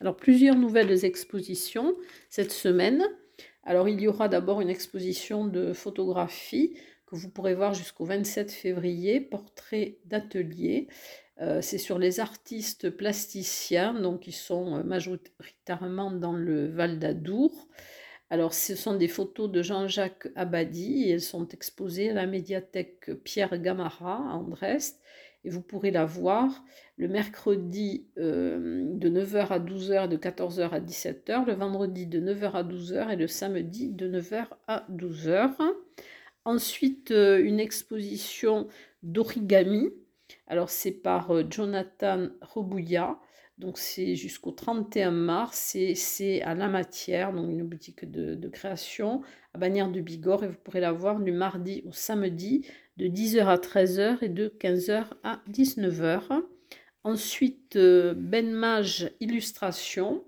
Alors 0.00 0.16
plusieurs 0.16 0.56
nouvelles 0.56 1.04
expositions 1.04 1.94
cette 2.28 2.52
semaine. 2.52 3.04
Alors 3.64 3.88
il 3.88 4.00
y 4.00 4.08
aura 4.08 4.28
d'abord 4.28 4.60
une 4.60 4.70
exposition 4.70 5.46
de 5.46 5.72
photographie 5.72 6.74
que 7.06 7.16
vous 7.16 7.30
pourrez 7.30 7.54
voir 7.54 7.74
jusqu'au 7.74 8.04
27 8.04 8.52
février, 8.52 9.20
portrait 9.20 9.98
d'atelier. 10.04 10.88
Euh, 11.40 11.60
c'est 11.62 11.78
sur 11.78 11.98
les 11.98 12.20
artistes 12.20 12.90
plasticiens, 12.90 13.94
donc 13.94 14.26
ils 14.26 14.32
sont 14.32 14.76
euh, 14.76 14.82
majoritairement 14.82 16.10
dans 16.10 16.32
le 16.32 16.68
Val 16.68 16.98
d'Adour. 16.98 17.68
Alors 18.30 18.52
ce 18.52 18.74
sont 18.74 18.94
des 18.94 19.08
photos 19.08 19.50
de 19.50 19.62
Jean-Jacques 19.62 20.28
Abadi 20.36 21.04
et 21.04 21.10
elles 21.12 21.20
sont 21.20 21.48
exposées 21.48 22.10
à 22.10 22.14
la 22.14 22.26
médiathèque 22.26 23.10
Pierre 23.24 23.58
Gamara 23.58 24.16
à 24.16 24.34
Andrest 24.34 25.00
et 25.48 25.50
vous 25.50 25.62
pourrez 25.62 25.90
la 25.90 26.04
voir 26.04 26.62
le 26.98 27.08
mercredi 27.08 28.06
euh, 28.18 28.84
de 28.84 29.08
9h 29.08 29.48
à 29.48 29.58
12h 29.58 30.04
et 30.04 30.08
de 30.08 30.16
14h 30.18 30.68
à 30.68 30.78
17h, 30.78 31.46
le 31.46 31.54
vendredi 31.54 32.06
de 32.06 32.20
9h 32.20 32.52
à 32.52 32.62
12h 32.62 33.10
et 33.10 33.16
le 33.16 33.26
samedi 33.26 33.88
de 33.88 34.08
9h 34.08 34.48
à 34.66 34.84
12h. 34.92 35.54
Ensuite, 36.44 37.12
euh, 37.12 37.42
une 37.42 37.60
exposition 37.60 38.68
d'origami. 39.02 39.88
Alors, 40.48 40.68
c'est 40.68 40.92
par 40.92 41.30
euh, 41.30 41.44
Jonathan 41.48 42.26
Robouya. 42.42 43.18
Donc, 43.56 43.78
c'est 43.78 44.14
jusqu'au 44.14 44.50
31 44.50 45.10
mars. 45.10 45.76
C'est 45.94 46.42
à 46.42 46.54
La 46.54 46.68
Matière, 46.68 47.32
donc 47.32 47.50
une 47.50 47.66
boutique 47.66 48.04
de, 48.10 48.48
création 48.48 49.22
à 49.54 49.58
Bagnères 49.58 49.90
de 49.90 50.02
Bigorre. 50.02 50.44
Et 50.44 50.48
vous 50.48 50.58
pourrez 50.62 50.80
la 50.80 50.92
voir 50.92 51.20
du 51.20 51.32
mardi 51.32 51.82
au 51.86 51.92
samedi 51.92 52.66
de 52.98 53.06
10h 53.06 53.46
à 53.46 53.56
13h 53.56 54.18
et 54.22 54.28
de 54.28 54.48
15h 54.48 55.04
à 55.22 55.40
19h. 55.50 56.42
Ensuite, 57.04 57.76
euh, 57.76 58.12
Ben 58.16 58.50
Mage 58.50 59.12
Illustration, 59.20 60.24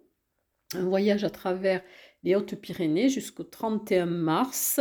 un 0.74 0.84
voyage 0.84 1.24
à 1.24 1.30
travers 1.30 1.82
les 2.22 2.36
Hautes-Pyrénées 2.36 3.08
jusqu'au 3.08 3.42
31 3.42 4.06
mars. 4.06 4.78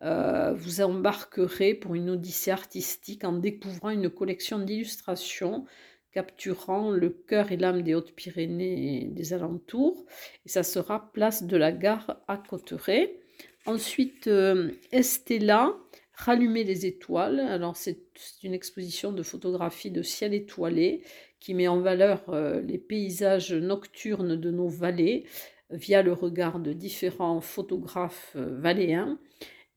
Euh, 0.00 0.54
vous 0.54 0.80
embarquerez 0.80 1.74
pour 1.74 1.94
une 1.94 2.08
odyssée 2.08 2.50
artistique 2.50 3.24
en 3.24 3.32
découvrant 3.34 3.90
une 3.90 4.08
collection 4.08 4.58
d'illustrations 4.58 5.66
capturant 6.12 6.90
le 6.90 7.10
cœur 7.10 7.52
et 7.52 7.58
l'âme 7.58 7.82
des 7.82 7.94
Hautes-Pyrénées 7.94 9.02
et 9.02 9.04
des 9.04 9.34
alentours. 9.34 10.06
Et 10.46 10.48
ça 10.48 10.62
sera 10.62 11.12
place 11.12 11.42
de 11.42 11.58
la 11.58 11.72
gare 11.72 12.22
à 12.26 12.38
Cotteret. 12.38 13.20
Ensuite, 13.66 14.28
euh, 14.28 14.70
Estella, 14.92 15.76
Rallumer 16.18 16.64
les 16.64 16.84
étoiles. 16.84 17.38
Alors 17.38 17.76
c'est 17.76 18.00
une 18.42 18.52
exposition 18.52 19.12
de 19.12 19.22
photographie 19.22 19.92
de 19.92 20.02
ciel 20.02 20.34
étoilé 20.34 21.02
qui 21.38 21.54
met 21.54 21.68
en 21.68 21.80
valeur 21.80 22.24
euh, 22.30 22.60
les 22.60 22.78
paysages 22.78 23.52
nocturnes 23.54 24.34
de 24.34 24.50
nos 24.50 24.68
vallées 24.68 25.26
via 25.70 26.02
le 26.02 26.12
regard 26.12 26.58
de 26.58 26.72
différents 26.72 27.40
photographes 27.40 28.32
euh, 28.34 28.58
valléens. 28.58 29.20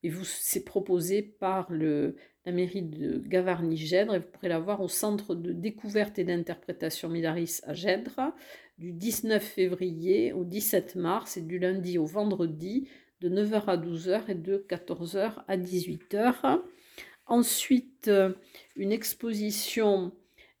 Et 0.02 0.08
vous, 0.08 0.24
c'est 0.24 0.64
proposé 0.64 1.22
par 1.22 1.70
la 1.70 2.52
mairie 2.52 2.82
de 2.82 3.18
Gavarnie-Gèdre 3.18 4.16
et 4.16 4.18
vous 4.18 4.26
pourrez 4.32 4.48
la 4.48 4.58
voir 4.58 4.80
au 4.80 4.88
centre 4.88 5.36
de 5.36 5.52
découverte 5.52 6.18
et 6.18 6.24
d'interprétation 6.24 7.08
Milaris 7.08 7.60
à 7.62 7.72
Gèdre 7.72 8.32
du 8.78 8.92
19 8.92 9.40
février 9.40 10.32
au 10.32 10.44
17 10.44 10.96
mars 10.96 11.36
et 11.36 11.42
du 11.42 11.60
lundi 11.60 11.98
au 11.98 12.04
vendredi 12.04 12.88
de 13.22 13.28
9h 13.28 13.64
à 13.66 13.76
12h 13.76 14.22
et 14.28 14.34
de 14.34 14.64
14h 14.68 15.44
à 15.46 15.56
18h. 15.56 16.60
Ensuite, 17.26 18.08
euh, 18.08 18.32
une 18.74 18.90
exposition 18.90 20.12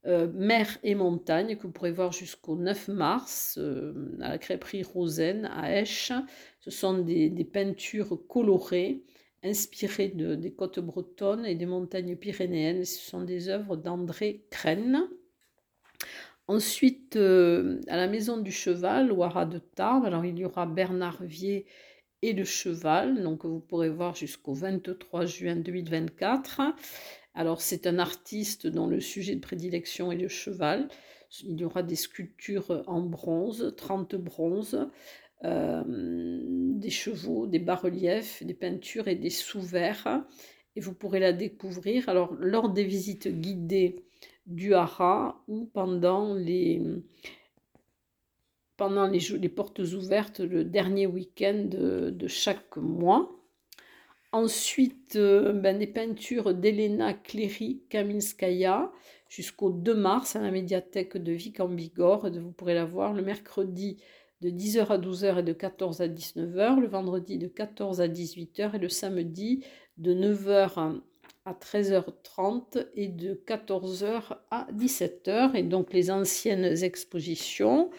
euh, 0.06 0.28
mer 0.32 0.78
et 0.84 0.94
montagne 0.94 1.56
que 1.56 1.62
vous 1.62 1.72
pourrez 1.72 1.90
voir 1.90 2.12
jusqu'au 2.12 2.54
9 2.54 2.88
mars 2.88 3.58
euh, 3.58 4.16
à 4.20 4.30
la 4.30 4.38
crêperie 4.38 4.84
Rosen 4.84 5.46
à 5.46 5.76
Esch. 5.80 6.12
Ce 6.60 6.70
sont 6.70 6.98
des, 6.98 7.30
peintures 7.52 8.16
colorées 8.28 9.02
inspirées 9.42 10.08
de, 10.08 10.36
des 10.36 10.52
côtes 10.52 10.78
bretonnes 10.78 11.44
et 11.44 11.56
des 11.56 11.66
montagnes 11.66 12.14
pyrénéennes. 12.14 12.84
Ce 12.84 13.00
sont 13.00 13.22
des 13.22 13.48
œuvres 13.48 13.76
d'André 13.76 14.44
Crène. 14.50 15.02
Ensuite, 16.46 17.16
à 17.16 17.96
la 17.96 18.08
Maison 18.08 18.36
du 18.36 18.52
Cheval, 18.52 19.10
au 19.10 19.22
Haras 19.22 19.46
de 19.46 19.58
Tarbes, 19.58 20.04
alors 20.04 20.24
il 20.24 20.38
y 20.38 20.44
aura 20.44 20.66
Bernard 20.66 21.22
Vier 21.22 21.66
et 22.22 22.32
le 22.32 22.44
cheval, 22.44 23.22
donc 23.22 23.44
vous 23.44 23.60
pourrez 23.60 23.90
voir 23.90 24.14
jusqu'au 24.14 24.54
23 24.54 25.26
juin 25.26 25.56
2024. 25.56 26.60
Alors 27.34 27.60
c'est 27.60 27.86
un 27.86 27.98
artiste 27.98 28.66
dont 28.66 28.86
le 28.86 29.00
sujet 29.00 29.34
de 29.34 29.40
prédilection 29.40 30.12
est 30.12 30.16
le 30.16 30.28
cheval. 30.28 30.88
Il 31.44 31.58
y 31.60 31.64
aura 31.64 31.82
des 31.82 31.96
sculptures 31.96 32.84
en 32.86 33.00
bronze, 33.00 33.74
30 33.76 34.14
bronzes, 34.16 34.86
euh, 35.44 35.82
des 35.86 36.90
chevaux, 36.90 37.46
des 37.46 37.58
bas-reliefs, 37.58 38.44
des 38.44 38.54
peintures 38.54 39.08
et 39.08 39.16
des 39.16 39.30
sous-verts. 39.30 40.24
Et 40.76 40.80
vous 40.80 40.94
pourrez 40.94 41.20
la 41.20 41.32
découvrir 41.32 42.08
alors 42.08 42.34
lors 42.38 42.70
des 42.70 42.84
visites 42.84 43.28
guidées 43.28 44.04
du 44.46 44.74
Hara 44.74 45.42
ou 45.48 45.66
pendant 45.72 46.34
les, 46.34 46.82
pendant 48.76 49.06
les, 49.06 49.48
portes 49.48 49.80
ouvertes 49.80 50.40
le 50.40 50.64
dernier 50.64 51.06
week-end 51.06 51.64
de, 51.66 52.26
chaque 52.26 52.76
mois. 52.76 53.30
Ensuite, 54.32 55.16
euh, 55.16 55.52
ben, 55.52 55.78
des 55.78 55.86
peintures 55.86 56.54
d'Elena 56.54 57.12
Cléry 57.12 57.82
Kaminskaya 57.90 58.90
jusqu'au 59.28 59.70
2 59.70 59.94
mars 59.94 60.36
à 60.36 60.40
la 60.40 60.50
médiathèque 60.50 61.18
de 61.18 61.32
Vic 61.32 61.60
en 61.60 61.68
Bigorre. 61.68 62.30
Vous 62.30 62.52
pourrez 62.52 62.74
la 62.74 62.86
voir 62.86 63.12
le 63.12 63.22
mercredi 63.22 63.98
de 64.42 64.50
10h 64.50 64.86
à 64.88 64.98
12h 64.98 65.38
et 65.38 65.42
de 65.42 65.52
14 65.52 66.00
à 66.00 66.08
19h, 66.08 66.80
le 66.80 66.88
vendredi 66.88 67.38
de 67.38 67.46
14 67.46 68.00
à 68.00 68.08
18h 68.08 68.74
et 68.74 68.78
le 68.78 68.88
samedi 68.88 69.64
de 69.98 70.12
9h 70.12 71.00
à 71.44 71.52
13h30 71.52 72.86
et 72.94 73.08
de 73.08 73.40
14h 73.46 74.36
à 74.50 74.66
17h. 74.72 75.54
Et 75.54 75.62
donc 75.62 75.92
les 75.92 76.10
anciennes 76.10 76.82
expositions. 76.82 77.90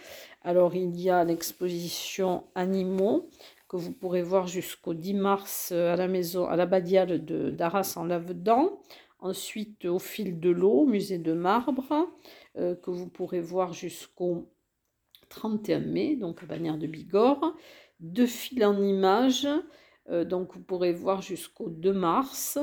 Alors 0.44 0.76
il 0.76 1.00
y 1.00 1.10
a 1.10 1.24
l'exposition 1.24 2.44
animaux 2.54 3.30
que 3.70 3.78
vous 3.78 3.94
pourrez 3.94 4.22
voir 4.22 4.46
jusqu'au 4.46 4.94
10 4.94 5.14
mars 5.14 5.72
à 5.72 5.96
la 5.96 6.10
maison, 6.10 6.48
à 6.48 6.58
la 6.58 6.66
Badiale 6.66 7.24
d'Arras 7.56 7.94
en 7.96 8.04
Lavedan. 8.04 8.82
Ensuite 9.20 9.86
au 9.86 10.00
fil 10.00 10.42
de 10.42 10.50
l'eau, 10.50 10.86
musée 10.86 11.18
de 11.18 11.32
marbre, 11.32 12.10
euh, 12.58 12.76
que 12.76 12.92
vous 12.92 13.08
pourrez 13.08 13.40
voir 13.40 13.72
jusqu'au 13.72 14.52
31 15.30 15.80
mai, 15.80 16.18
donc 16.18 16.44
à 16.44 16.46
Bagnères 16.46 16.78
de 16.78 16.88
Bigorre. 16.88 17.56
Deux 18.02 18.28
fils 18.28 18.66
en 18.66 18.84
images, 18.84 19.48
euh, 20.10 20.26
donc 20.26 20.54
vous 20.54 20.62
pourrez 20.62 20.92
voir 20.92 21.22
jusqu'au 21.22 21.70
2 21.70 21.94
mars 21.94 22.60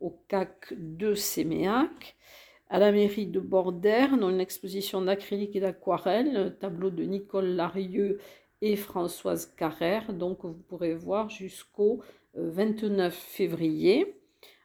au 0.00 0.10
CAC 0.26 0.74
de 0.76 1.14
Séméac. 1.14 2.16
À 2.72 2.78
la 2.78 2.92
mairie 2.92 3.26
de 3.26 3.40
Bordère, 3.40 4.16
dans 4.16 4.30
une 4.30 4.40
exposition 4.40 5.02
d'acrylique 5.02 5.56
et 5.56 5.60
d'aquarelle, 5.60 6.56
tableau 6.60 6.90
de 6.90 7.02
Nicole 7.02 7.56
Larieux 7.56 8.18
et 8.62 8.76
Françoise 8.76 9.52
Carrère. 9.56 10.12
Donc 10.12 10.44
vous 10.44 10.62
pourrez 10.68 10.94
voir 10.94 11.30
jusqu'au 11.30 12.00
29 12.34 13.12
euh, 13.12 13.16
février. 13.16 14.14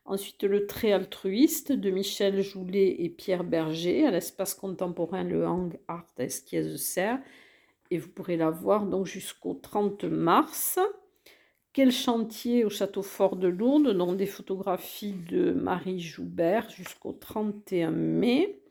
Ensuite, 0.05 0.43
le 0.43 0.67
trait 0.67 0.91
altruiste 0.91 1.71
de 1.71 1.89
Michel 1.89 2.43
Joulet 2.43 2.97
et 2.99 3.09
Pierre 3.09 3.43
Berger 3.43 4.05
à 4.05 4.11
l'espace 4.11 4.53
contemporain 4.53 5.23
Le 5.23 5.47
Hang 5.47 5.79
Art 5.87 6.05
Esquies-Serre 6.19 7.19
et 7.89 7.97
vous 7.97 8.09
pourrez 8.09 8.37
la 8.37 8.51
voir 8.51 8.85
jusqu'au 9.03 9.55
30 9.55 10.03
mars. 10.03 10.77
Quel 11.75 11.91
chantier 11.91 12.63
au 12.63 12.69
château 12.69 13.01
fort 13.01 13.35
de 13.35 13.49
Lourdes, 13.49 13.97
donc 13.97 14.15
des 14.15 14.27
photographies 14.27 15.11
de 15.29 15.51
Marie 15.51 15.99
Joubert 15.99 16.69
jusqu'au 16.69 17.11
31 17.11 17.91
mai. 17.91 18.61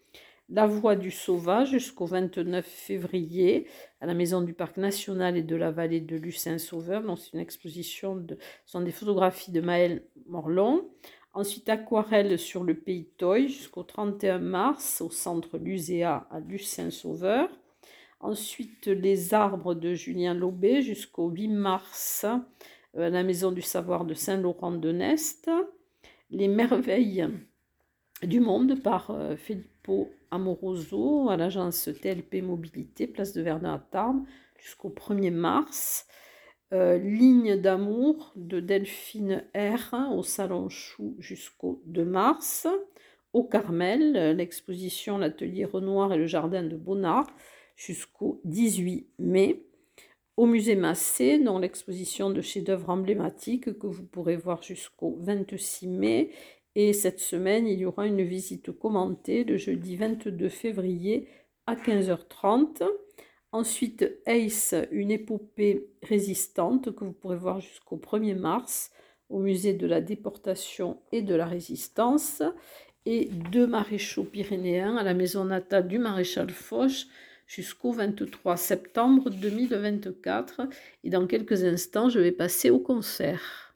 La 0.48 0.66
Voix 0.66 0.96
du 0.96 1.10
Sauvage 1.10 1.72
jusqu'au 1.72 2.06
29 2.06 2.64
février 2.64 3.66
à 4.00 4.06
la 4.06 4.14
Maison 4.14 4.40
du 4.40 4.54
Parc 4.54 4.78
National 4.78 5.36
et 5.36 5.42
de 5.42 5.54
la 5.54 5.70
Vallée 5.70 6.00
de 6.00 6.16
Lucin-Sauveur. 6.16 7.02
C'est 7.18 7.34
une 7.34 7.40
exposition, 7.40 8.24
ce 8.26 8.36
sont 8.64 8.80
des 8.80 8.90
photographies 8.90 9.52
de 9.52 9.60
Maël 9.60 10.02
Morlon. 10.26 10.88
Ensuite, 11.34 11.68
aquarelle 11.68 12.38
sur 12.38 12.64
le 12.64 12.72
Pays 12.72 13.10
Toy 13.18 13.48
jusqu'au 13.48 13.82
31 13.82 14.38
mars 14.38 15.02
au 15.02 15.10
centre 15.10 15.58
Luséa 15.58 16.26
à 16.30 16.40
Lucin-Sauveur. 16.40 17.50
Ensuite, 18.20 18.86
les 18.86 19.34
arbres 19.34 19.74
de 19.74 19.92
Julien 19.92 20.32
Lobé 20.32 20.80
jusqu'au 20.80 21.28
8 21.28 21.48
mars 21.48 22.24
à 22.96 23.10
la 23.10 23.22
Maison 23.22 23.50
du 23.50 23.62
Savoir 23.62 24.04
de 24.04 24.14
Saint-Laurent-de-Nest. 24.14 25.50
Les 26.30 26.48
merveilles 26.48 27.28
du 28.22 28.40
monde 28.40 28.80
par 28.80 29.10
euh, 29.10 29.36
Filippo 29.36 30.10
Amoroso 30.30 31.28
à 31.28 31.36
l'agence 31.36 31.90
TLP 32.00 32.42
Mobilité, 32.42 33.06
place 33.06 33.32
de 33.32 33.42
Verdun 33.42 33.74
à 33.74 33.78
Tarbes, 33.78 34.24
jusqu'au 34.58 34.90
1er 34.90 35.32
mars. 35.32 36.06
Euh, 36.72 36.98
Ligne 36.98 37.56
d'amour 37.60 38.32
de 38.36 38.60
Delphine 38.60 39.44
R 39.54 39.94
au 40.12 40.22
Salon 40.22 40.68
Chou 40.68 41.16
jusqu'au 41.18 41.82
2 41.86 42.04
mars. 42.04 42.66
Au 43.32 43.42
Carmel, 43.42 44.36
l'exposition 44.36 45.18
L'Atelier 45.18 45.64
Renoir 45.64 46.12
et 46.12 46.18
le 46.18 46.26
Jardin 46.26 46.62
de 46.62 46.76
Bonnard 46.76 47.26
jusqu'au 47.76 48.40
18 48.44 49.08
mai. 49.18 49.66
Au 50.36 50.46
musée 50.46 50.74
Massé, 50.74 51.38
dans 51.38 51.60
l'exposition 51.60 52.28
de 52.28 52.40
chefs-d'œuvre 52.40 52.90
emblématiques 52.90 53.78
que 53.78 53.86
vous 53.86 54.04
pourrez 54.04 54.36
voir 54.36 54.62
jusqu'au 54.62 55.16
26 55.20 55.86
mai. 55.86 56.30
Et 56.74 56.92
cette 56.92 57.20
semaine, 57.20 57.68
il 57.68 57.78
y 57.78 57.84
aura 57.84 58.08
une 58.08 58.24
visite 58.24 58.72
commentée 58.72 59.44
le 59.44 59.56
jeudi 59.56 59.94
22 59.94 60.48
février 60.48 61.28
à 61.68 61.76
15h30. 61.76 62.82
Ensuite, 63.52 64.10
Ace, 64.26 64.74
une 64.90 65.12
épopée 65.12 65.86
résistante 66.02 66.92
que 66.96 67.04
vous 67.04 67.12
pourrez 67.12 67.36
voir 67.36 67.60
jusqu'au 67.60 67.96
1er 67.96 68.34
mars 68.34 68.90
au 69.28 69.38
musée 69.38 69.74
de 69.74 69.86
la 69.86 70.00
déportation 70.00 71.00
et 71.12 71.22
de 71.22 71.36
la 71.36 71.46
résistance. 71.46 72.42
Et 73.06 73.26
deux 73.52 73.68
maréchaux 73.68 74.24
pyrénéens 74.24 74.96
à 74.96 75.04
la 75.04 75.14
maison 75.14 75.44
natale 75.44 75.86
du 75.86 76.00
maréchal 76.00 76.50
Foch 76.50 77.06
jusqu'au 77.46 77.92
23 77.92 78.56
septembre 78.56 79.30
2024. 79.30 80.62
Et 81.04 81.10
dans 81.10 81.26
quelques 81.26 81.64
instants, 81.64 82.08
je 82.08 82.20
vais 82.20 82.32
passer 82.32 82.70
au 82.70 82.78
concert. 82.78 83.73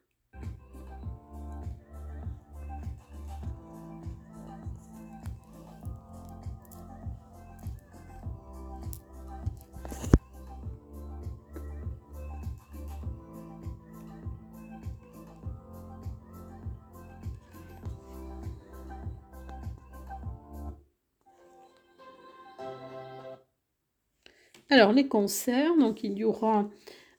Alors, 24.78 24.92
les 24.92 25.08
concerts, 25.08 25.76
donc 25.76 26.04
il 26.04 26.16
y 26.16 26.22
aura 26.22 26.68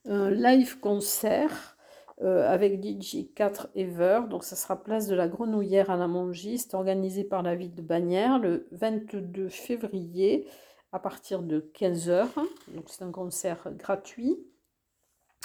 un 0.06 0.32
live 0.32 0.80
concert 0.80 1.76
euh, 2.22 2.50
avec 2.50 2.82
DJ 2.82 3.34
4 3.36 3.72
Ever. 3.76 4.22
Donc, 4.30 4.46
ça 4.46 4.56
sera 4.56 4.82
place 4.82 5.08
de 5.08 5.16
la 5.16 5.28
Grenouillère 5.28 5.90
à 5.90 5.98
la 5.98 6.08
Mongiste, 6.08 6.74
organisé 6.74 7.26
par 7.26 7.44
la 7.44 7.56
ville 7.56 7.76
de 7.76 7.82
Bagnères 7.82 8.40
le 8.40 8.66
22 8.72 9.50
février 9.50 10.48
à 10.94 11.00
partir 11.00 11.42
de 11.44 11.70
15h. 11.78 12.28
Donc, 12.70 12.86
c'est 12.88 13.04
un 13.04 13.12
concert 13.12 13.68
gratuit. 13.76 14.38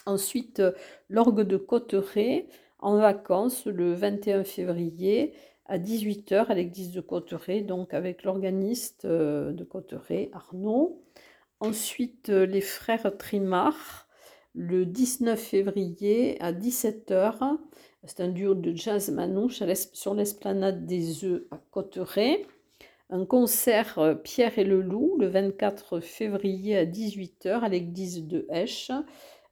Ensuite, 0.06 0.62
l'orgue 1.08 1.42
de 1.42 1.56
Cotteret 1.56 2.46
en 2.78 2.96
vacances 2.96 3.66
le 3.66 3.92
21 3.92 4.44
février 4.44 5.34
à 5.66 5.78
18h 5.78 6.46
à 6.46 6.54
l'église 6.54 6.92
de 6.92 7.00
Cotteret, 7.00 7.62
donc 7.62 7.92
avec 7.92 8.22
l'organiste 8.22 9.04
euh, 9.04 9.50
de 9.50 9.64
Cotteret, 9.64 10.30
Arnaud. 10.32 11.00
Ensuite, 11.64 12.28
euh, 12.28 12.44
les 12.44 12.60
frères 12.60 13.16
Trimard, 13.16 14.06
le 14.54 14.84
19 14.84 15.40
février 15.40 16.36
à 16.42 16.52
17h. 16.52 17.56
C'est 18.04 18.20
un 18.20 18.28
duo 18.28 18.52
de 18.54 18.76
jazz 18.76 19.10
manouche 19.10 19.62
sur 19.94 20.12
l'esplanade 20.12 20.84
des 20.84 21.24
œufs 21.24 21.44
à 21.50 21.58
Cotteret. 21.70 22.44
Un 23.08 23.24
concert 23.24 23.98
euh, 23.98 24.14
Pierre 24.14 24.58
et 24.58 24.64
le 24.64 24.82
Loup 24.82 25.16
le 25.18 25.26
24 25.28 26.00
février 26.00 26.76
à 26.76 26.84
18h 26.84 27.60
à 27.60 27.68
l'église 27.70 28.26
de 28.26 28.46
Esch. 28.50 28.90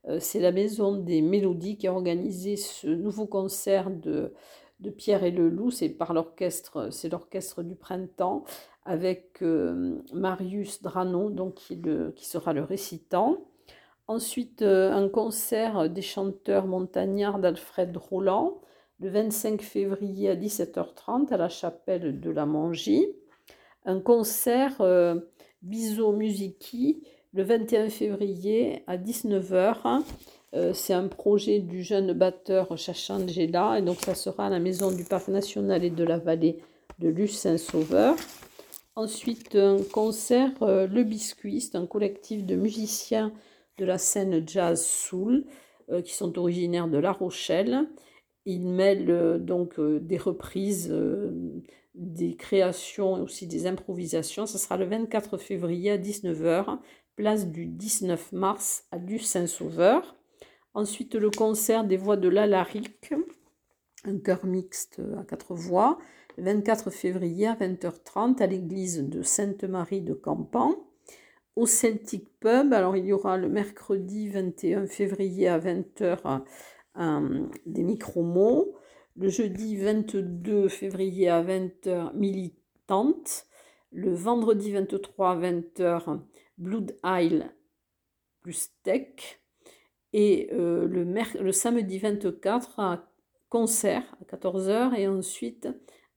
Euh, 0.07 0.19
c'est 0.19 0.39
la 0.39 0.51
maison 0.51 0.95
des 0.95 1.23
mélodies 1.23 1.77
qui 1.77 1.87
a 1.87 1.93
organisé 1.93 2.57
ce 2.57 2.87
nouveau 2.87 3.25
concert 3.25 3.89
de, 3.89 4.33
de 4.81 4.89
Pierre 4.91 5.23
et 5.23 5.31
le 5.31 5.49
Loup. 5.49 5.71
C'est 5.71 5.89
par 5.89 6.13
l'orchestre, 6.13 6.89
c'est 6.91 7.09
l'orchestre 7.09 7.63
du 7.63 7.73
printemps 7.73 8.43
avec 8.85 9.41
euh, 9.41 9.95
Marius 10.13 10.81
Drano, 10.81 11.29
donc 11.29 11.55
qui, 11.55 12.25
sera 12.25 12.53
le 12.53 12.63
récitant. 12.63 13.37
Ensuite, 14.07 14.61
euh, 14.61 14.91
un 14.91 15.07
concert 15.07 15.89
des 15.89 16.01
chanteurs 16.01 16.65
montagnards 16.65 17.39
d'Alfred 17.39 17.95
Roland, 17.95 18.61
le 18.99 19.09
25 19.09 19.61
février 19.61 20.29
à 20.29 20.35
17h30 20.35 21.33
à 21.33 21.37
la 21.37 21.49
chapelle 21.49 22.19
de 22.19 22.29
la 22.29 22.45
Mangie. 22.45 23.07
Un 23.85 23.99
concert 23.99 24.75
euh, 24.81 25.15
Biso 25.61 26.11
Musiki 26.11 27.03
le 27.33 27.43
21 27.43 27.89
février 27.89 28.83
à 28.85 28.95
19h. 28.95 30.03
c'est 30.73 30.93
un 30.93 31.07
projet 31.07 31.61
du 31.61 31.81
jeune 31.81 32.13
batteur 32.13 32.77
Chachangela 32.77 33.79
et 33.79 33.81
donc 33.81 34.01
ça 34.01 34.13
sera 34.13 34.45
à 34.45 34.49
la 34.51 34.59
maison 34.59 34.91
du 34.91 35.03
Parc 35.03 35.29
national 35.29 35.83
et 35.83 35.89
de 35.89 36.03
la 36.03 36.19
vallée 36.19 36.59
de 36.99 37.09
Lucin-Sauveur. 37.09 38.15
Ensuite, 38.95 39.55
un 39.55 39.77
concert 39.91 40.51
euh, 40.61 40.85
Le 40.85 41.03
Biscuit, 41.03 41.61
c'est 41.61 41.75
un 41.75 41.87
collectif 41.87 42.45
de 42.45 42.55
musiciens 42.55 43.33
de 43.79 43.85
la 43.85 43.97
scène 43.97 44.47
jazz 44.47 44.85
soul 44.85 45.45
euh, 45.89 46.03
qui 46.03 46.13
sont 46.13 46.37
originaires 46.37 46.87
de 46.87 46.99
La 46.99 47.11
Rochelle. 47.11 47.87
Ils 48.45 48.67
mêlent 48.67 49.09
euh, 49.09 49.39
donc 49.39 49.79
des 49.79 50.17
reprises, 50.17 50.93
des 51.95 52.35
créations 52.35 53.17
et 53.17 53.21
aussi 53.21 53.47
des 53.47 53.65
improvisations. 53.65 54.45
Ce 54.45 54.59
sera 54.59 54.77
le 54.77 54.85
24 54.85 55.39
février 55.39 55.89
à 55.89 55.97
19h, 55.97 56.77
place 57.15 57.47
du 57.47 57.65
19 57.65 58.31
mars 58.31 58.85
à 58.91 58.99
du 58.99 59.17
Saint-Sauveur. 59.17 60.15
Ensuite, 60.75 61.15
le 61.15 61.31
concert 61.31 61.83
des 61.83 61.97
voix 61.97 62.17
de 62.17 62.29
l'Alaric, 62.29 63.11
un 64.05 64.17
chœur 64.19 64.45
mixte 64.45 65.01
à 65.19 65.23
quatre 65.23 65.53
voix 65.53 65.97
le 66.37 66.43
24 66.43 66.89
février 66.89 67.47
à 67.47 67.55
20h30 67.55 68.41
à 68.41 68.47
l'église 68.47 69.03
de 69.03 69.21
Sainte-Marie 69.21 70.01
de 70.01 70.13
Campan. 70.13 70.75
Au 71.55 71.67
Celtic 71.67 72.39
Pub, 72.39 72.73
alors 72.73 72.97
il 72.97 73.05
y 73.05 73.13
aura 73.13 73.37
le 73.37 73.47
mercredi 73.47 74.29
21 74.29 74.87
février 74.87 75.47
à 75.47 75.59
20h 75.59 76.41
des 77.65 77.83
micro-mots. 77.83 78.75
le 79.15 79.29
jeudi 79.29 79.77
22 79.77 80.67
février 80.67 81.29
à 81.29 81.43
20h, 81.43 82.15
Militante. 82.15 83.45
Le 83.91 84.11
vendredi 84.11 84.71
23 84.71 85.31
à 85.31 85.35
20h, 85.35 86.19
Blood 86.57 86.97
Isle 87.03 87.51
plus 88.41 88.71
Tech. 88.81 89.39
Et 90.13 90.49
euh, 90.51 90.87
le, 90.87 91.03
le 91.03 91.51
samedi 91.51 91.99
24 91.99 92.79
à 92.79 93.12
concert 93.53 94.01
à 94.19 94.35
14h 94.35 94.95
et 94.95 95.07
ensuite 95.07 95.69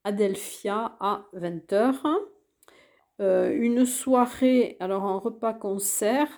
Adelphia 0.04 0.96
à 1.00 1.26
20h. 1.34 1.94
Euh, 3.20 3.54
une 3.54 3.84
soirée, 3.84 4.78
alors 4.80 5.04
un 5.04 5.18
repas 5.18 5.52
concert 5.52 6.28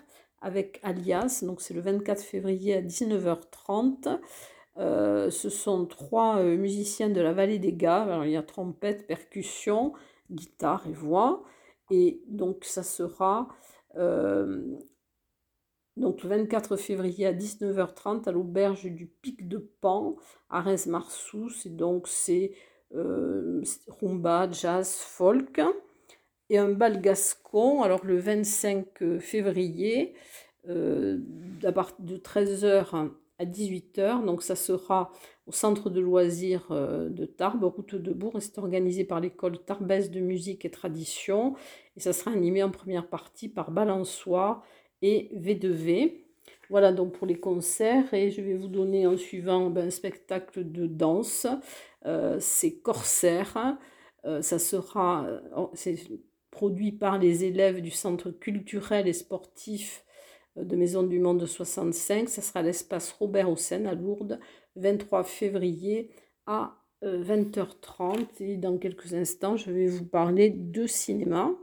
avec 0.43 0.81
Alias, 0.83 1.45
donc 1.47 1.61
c'est 1.61 1.73
le 1.73 1.83
24 1.83 2.21
février 2.21 2.75
à 2.75 2.83
19h30. 2.83 4.19
Euh, 4.79 5.31
ce 5.31 5.49
sont 5.49 5.87
trois 5.87 6.39
euh, 6.39 6.57
musiciens 6.57 7.11
de 7.11 7.21
la 7.21 7.33
vallée 7.33 7.61
des 7.61 7.75
Gaves. 7.75 8.23
il 8.25 8.33
y 8.33 8.37
a 8.37 8.43
trompette, 8.43 9.07
percussion, 9.07 9.93
guitare 10.33 10.85
et 10.89 10.93
voix. 10.93 11.45
Et 11.93 12.25
donc 12.27 12.65
ça 12.65 12.83
sera 12.83 13.47
donc 15.99 16.23
le 16.23 16.29
24 16.29 16.77
février 16.77 17.27
à 17.27 17.33
19h30 17.33 18.29
à 18.29 18.33
l'auberge 18.33 18.85
du 18.85 19.07
Pic 19.07 19.49
de 19.49 19.59
Pan 19.81 20.17
à 20.49 20.61
Reims-Marsous. 20.61 21.67
Et 21.67 21.71
donc 21.71 22.09
c'est 22.09 22.53
euh, 22.95 23.63
rumba, 23.89 24.51
jazz, 24.51 24.95
folk. 24.97 25.61
Et 26.51 26.57
un 26.57 26.71
bal 26.71 27.01
gascon, 27.01 27.83
alors 27.83 28.07
le 28.07 28.17
25 28.17 29.19
février, 29.21 30.15
euh, 30.69 31.19
de 31.19 32.17
13h 32.17 33.11
à 33.39 33.45
18h. 33.45 34.25
Donc 34.25 34.43
ça 34.43 34.57
sera 34.57 35.13
au 35.47 35.53
centre 35.53 35.91
de 35.91 36.01
loisirs 36.01 36.69
euh, 36.71 37.09
de 37.09 37.27
Tarbes, 37.27 37.65
route 37.65 37.95
de 37.95 38.13
Bourg. 38.13 38.37
Et 38.37 38.41
c'est 38.41 38.59
organisé 38.59 39.05
par 39.05 39.21
l'école 39.21 39.59
Tarbès 39.59 40.11
de 40.11 40.21
musique 40.21 40.65
et 40.65 40.71
tradition. 40.71 41.55
Et 41.97 42.01
ça 42.01 42.13
sera 42.13 42.31
animé 42.31 42.63
en 42.63 42.71
première 42.71 43.09
partie 43.09 43.49
par 43.49 43.71
Balançois 43.71 44.63
et 45.03 45.31
V2V. 45.35 46.13
Voilà 46.71 46.93
donc 46.93 47.13
pour 47.13 47.27
les 47.27 47.39
concerts 47.39 48.13
et 48.13 48.31
je 48.31 48.43
vais 48.43 48.55
vous 48.55 48.69
donner 48.69 49.07
en 49.07 49.17
suivant 49.17 49.71
ben, 49.71 49.87
un 49.87 49.91
spectacle 49.91 50.71
de 50.71 50.87
danse. 50.87 51.47
Euh, 52.05 52.37
c'est 52.41 52.75
Corsaire. 52.81 53.79
Euh, 54.25 54.43
ça 54.43 54.59
sera 54.59 55.27
oh, 55.57 55.71
c'est 55.75 55.97
produit 56.51 56.93
par 56.93 57.19
les 57.19 57.45
élèves 57.45 57.81
du 57.81 57.91
centre 57.91 58.31
culturel 58.31 59.09
et 59.09 59.13
sportif 59.13 60.05
euh, 60.59 60.65
de 60.65 60.77
Maison 60.77 61.03
du 61.03 61.19
Monde 61.21 61.47
65. 61.47 62.29
Ça 62.29 62.43
sera 62.43 62.63
l'espace 62.63 63.13
Robert 63.13 63.51
Hossein 63.51 63.87
à 63.87 63.95
Lourdes, 63.95 64.39
23 64.77 65.25
février 65.25 66.11
à 66.47 66.77
20h30. 67.03 68.27
Et 68.41 68.57
dans 68.57 68.77
quelques 68.77 69.15
instants, 69.15 69.57
je 69.57 69.71
vais 69.71 69.87
vous 69.87 70.05
parler 70.05 70.51
de 70.51 70.87
cinéma. 70.87 71.55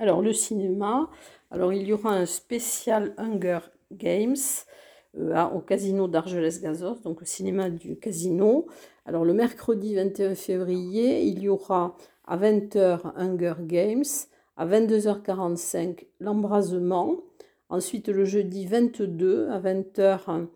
Alors, 0.00 0.22
le 0.22 0.32
cinéma, 0.32 1.08
alors 1.52 1.72
il 1.72 1.86
y 1.86 1.92
aura 1.92 2.10
un 2.14 2.26
spécial 2.26 3.14
Hunger 3.16 3.60
Games 3.92 4.34
euh, 5.16 5.44
au 5.54 5.60
casino 5.60 6.08
d'Argelès-Gazos, 6.08 7.02
donc 7.04 7.22
au 7.22 7.24
cinéma 7.24 7.70
du 7.70 7.96
casino. 7.96 8.66
Alors, 9.06 9.24
le 9.24 9.34
mercredi 9.34 9.94
21 9.94 10.34
février, 10.34 11.22
il 11.22 11.38
y 11.38 11.48
aura 11.48 11.96
à 12.26 12.36
20h 12.36 13.12
Hunger 13.14 13.54
Games, 13.60 14.02
à 14.56 14.66
22h45 14.66 16.06
l'embrasement. 16.18 17.18
Ensuite, 17.68 18.08
le 18.08 18.24
jeudi 18.24 18.66
22 18.66 19.48
à 19.50 19.60
20h, 19.60 20.48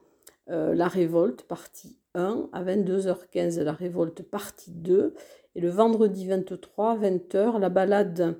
euh, 0.50 0.74
la 0.74 0.88
révolte, 0.88 1.44
partie 1.44 1.96
1. 2.14 2.48
À 2.52 2.64
22h15, 2.64 3.62
la 3.62 3.72
révolte, 3.72 4.22
partie 4.22 4.72
2. 4.72 5.14
Et 5.54 5.60
le 5.60 5.70
vendredi 5.70 6.26
23 6.26 6.90
à 6.90 6.96
20h, 6.96 7.60
la 7.60 7.68
balade 7.68 8.36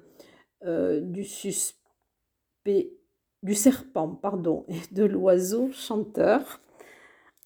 euh, 0.65 1.01
du 1.01 1.25
suspect, 1.25 2.93
du 3.43 3.55
serpent, 3.55 4.09
pardon, 4.09 4.65
et 4.69 4.95
de 4.95 5.05
l'oiseau 5.05 5.71
chanteur. 5.73 6.61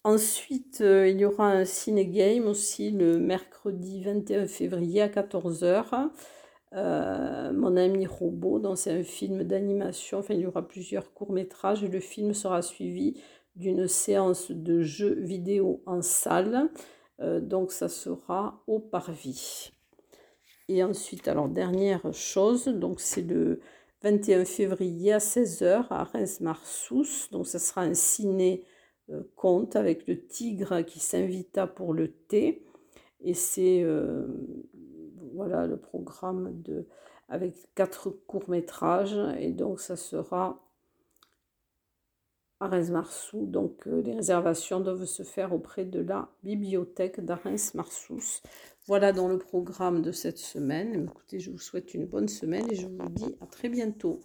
Ensuite, 0.04 0.80
euh, 0.80 1.08
il 1.08 1.20
y 1.20 1.24
aura 1.24 1.48
un 1.52 1.64
ciné-game 1.64 2.46
aussi 2.46 2.90
le 2.90 3.18
mercredi 3.18 4.02
21 4.02 4.46
février 4.46 5.02
à 5.02 5.08
14h. 5.08 6.10
Euh, 6.74 7.52
mon 7.52 7.76
ami 7.76 8.06
robot, 8.06 8.74
c'est 8.76 8.92
un 8.92 9.02
film 9.04 9.44
d'animation, 9.44 10.18
enfin 10.18 10.34
il 10.34 10.40
y 10.40 10.46
aura 10.46 10.66
plusieurs 10.66 11.12
courts-métrages 11.12 11.84
et 11.84 11.88
le 11.88 12.00
film 12.00 12.32
sera 12.32 12.62
suivi 12.62 13.20
d'une 13.56 13.86
séance 13.86 14.50
de 14.50 14.80
jeux 14.80 15.20
vidéo 15.20 15.82
en 15.84 16.00
salle. 16.00 16.70
donc 17.20 17.72
ça 17.72 17.88
sera 17.88 18.64
au 18.66 18.80
Parvis. 18.80 19.72
Et 20.72 20.82
ensuite, 20.82 21.28
alors 21.28 21.50
dernière 21.50 22.14
chose, 22.14 22.64
donc 22.64 22.98
c'est 22.98 23.20
le 23.20 23.60
21 24.02 24.46
février 24.46 25.12
à 25.12 25.18
16h 25.18 25.84
à 25.90 26.04
Reims-Marsous. 26.04 27.28
Donc 27.30 27.46
ça 27.46 27.58
sera 27.58 27.82
un 27.82 27.92
ciné 27.92 28.64
euh, 29.10 29.22
conte 29.36 29.76
avec 29.76 30.06
le 30.06 30.26
tigre 30.26 30.80
qui 30.80 30.98
s'invita 30.98 31.66
pour 31.66 31.92
le 31.92 32.10
thé. 32.10 32.64
Et 33.20 33.34
c'est 33.34 33.82
euh, 33.82 34.26
voilà 35.34 35.66
le 35.66 35.76
programme 35.76 36.62
de 36.62 36.86
avec 37.28 37.54
quatre 37.74 38.08
courts-métrages. 38.08 39.18
Et 39.38 39.52
donc 39.52 39.78
ça 39.78 39.96
sera 39.96 40.58
à 42.62 42.68
Reims-Marsous. 42.68 43.46
Donc 43.46 43.86
euh, 43.86 44.02
les 44.02 44.14
réservations 44.14 44.80
doivent 44.80 45.04
se 45.04 45.22
faire 45.22 45.52
auprès 45.52 45.84
de 45.84 46.00
la 46.00 46.28
bibliothèque 46.42 47.20
d'Arens-Marsous. 47.20 48.40
Voilà 48.86 49.12
dans 49.12 49.28
le 49.28 49.38
programme 49.38 50.02
de 50.02 50.12
cette 50.12 50.38
semaine. 50.38 51.08
Écoutez, 51.10 51.38
je 51.38 51.50
vous 51.50 51.58
souhaite 51.58 51.94
une 51.94 52.06
bonne 52.06 52.28
semaine 52.28 52.70
et 52.70 52.74
je 52.74 52.86
vous 52.86 53.08
dis 53.10 53.36
à 53.40 53.46
très 53.46 53.68
bientôt. 53.68 54.20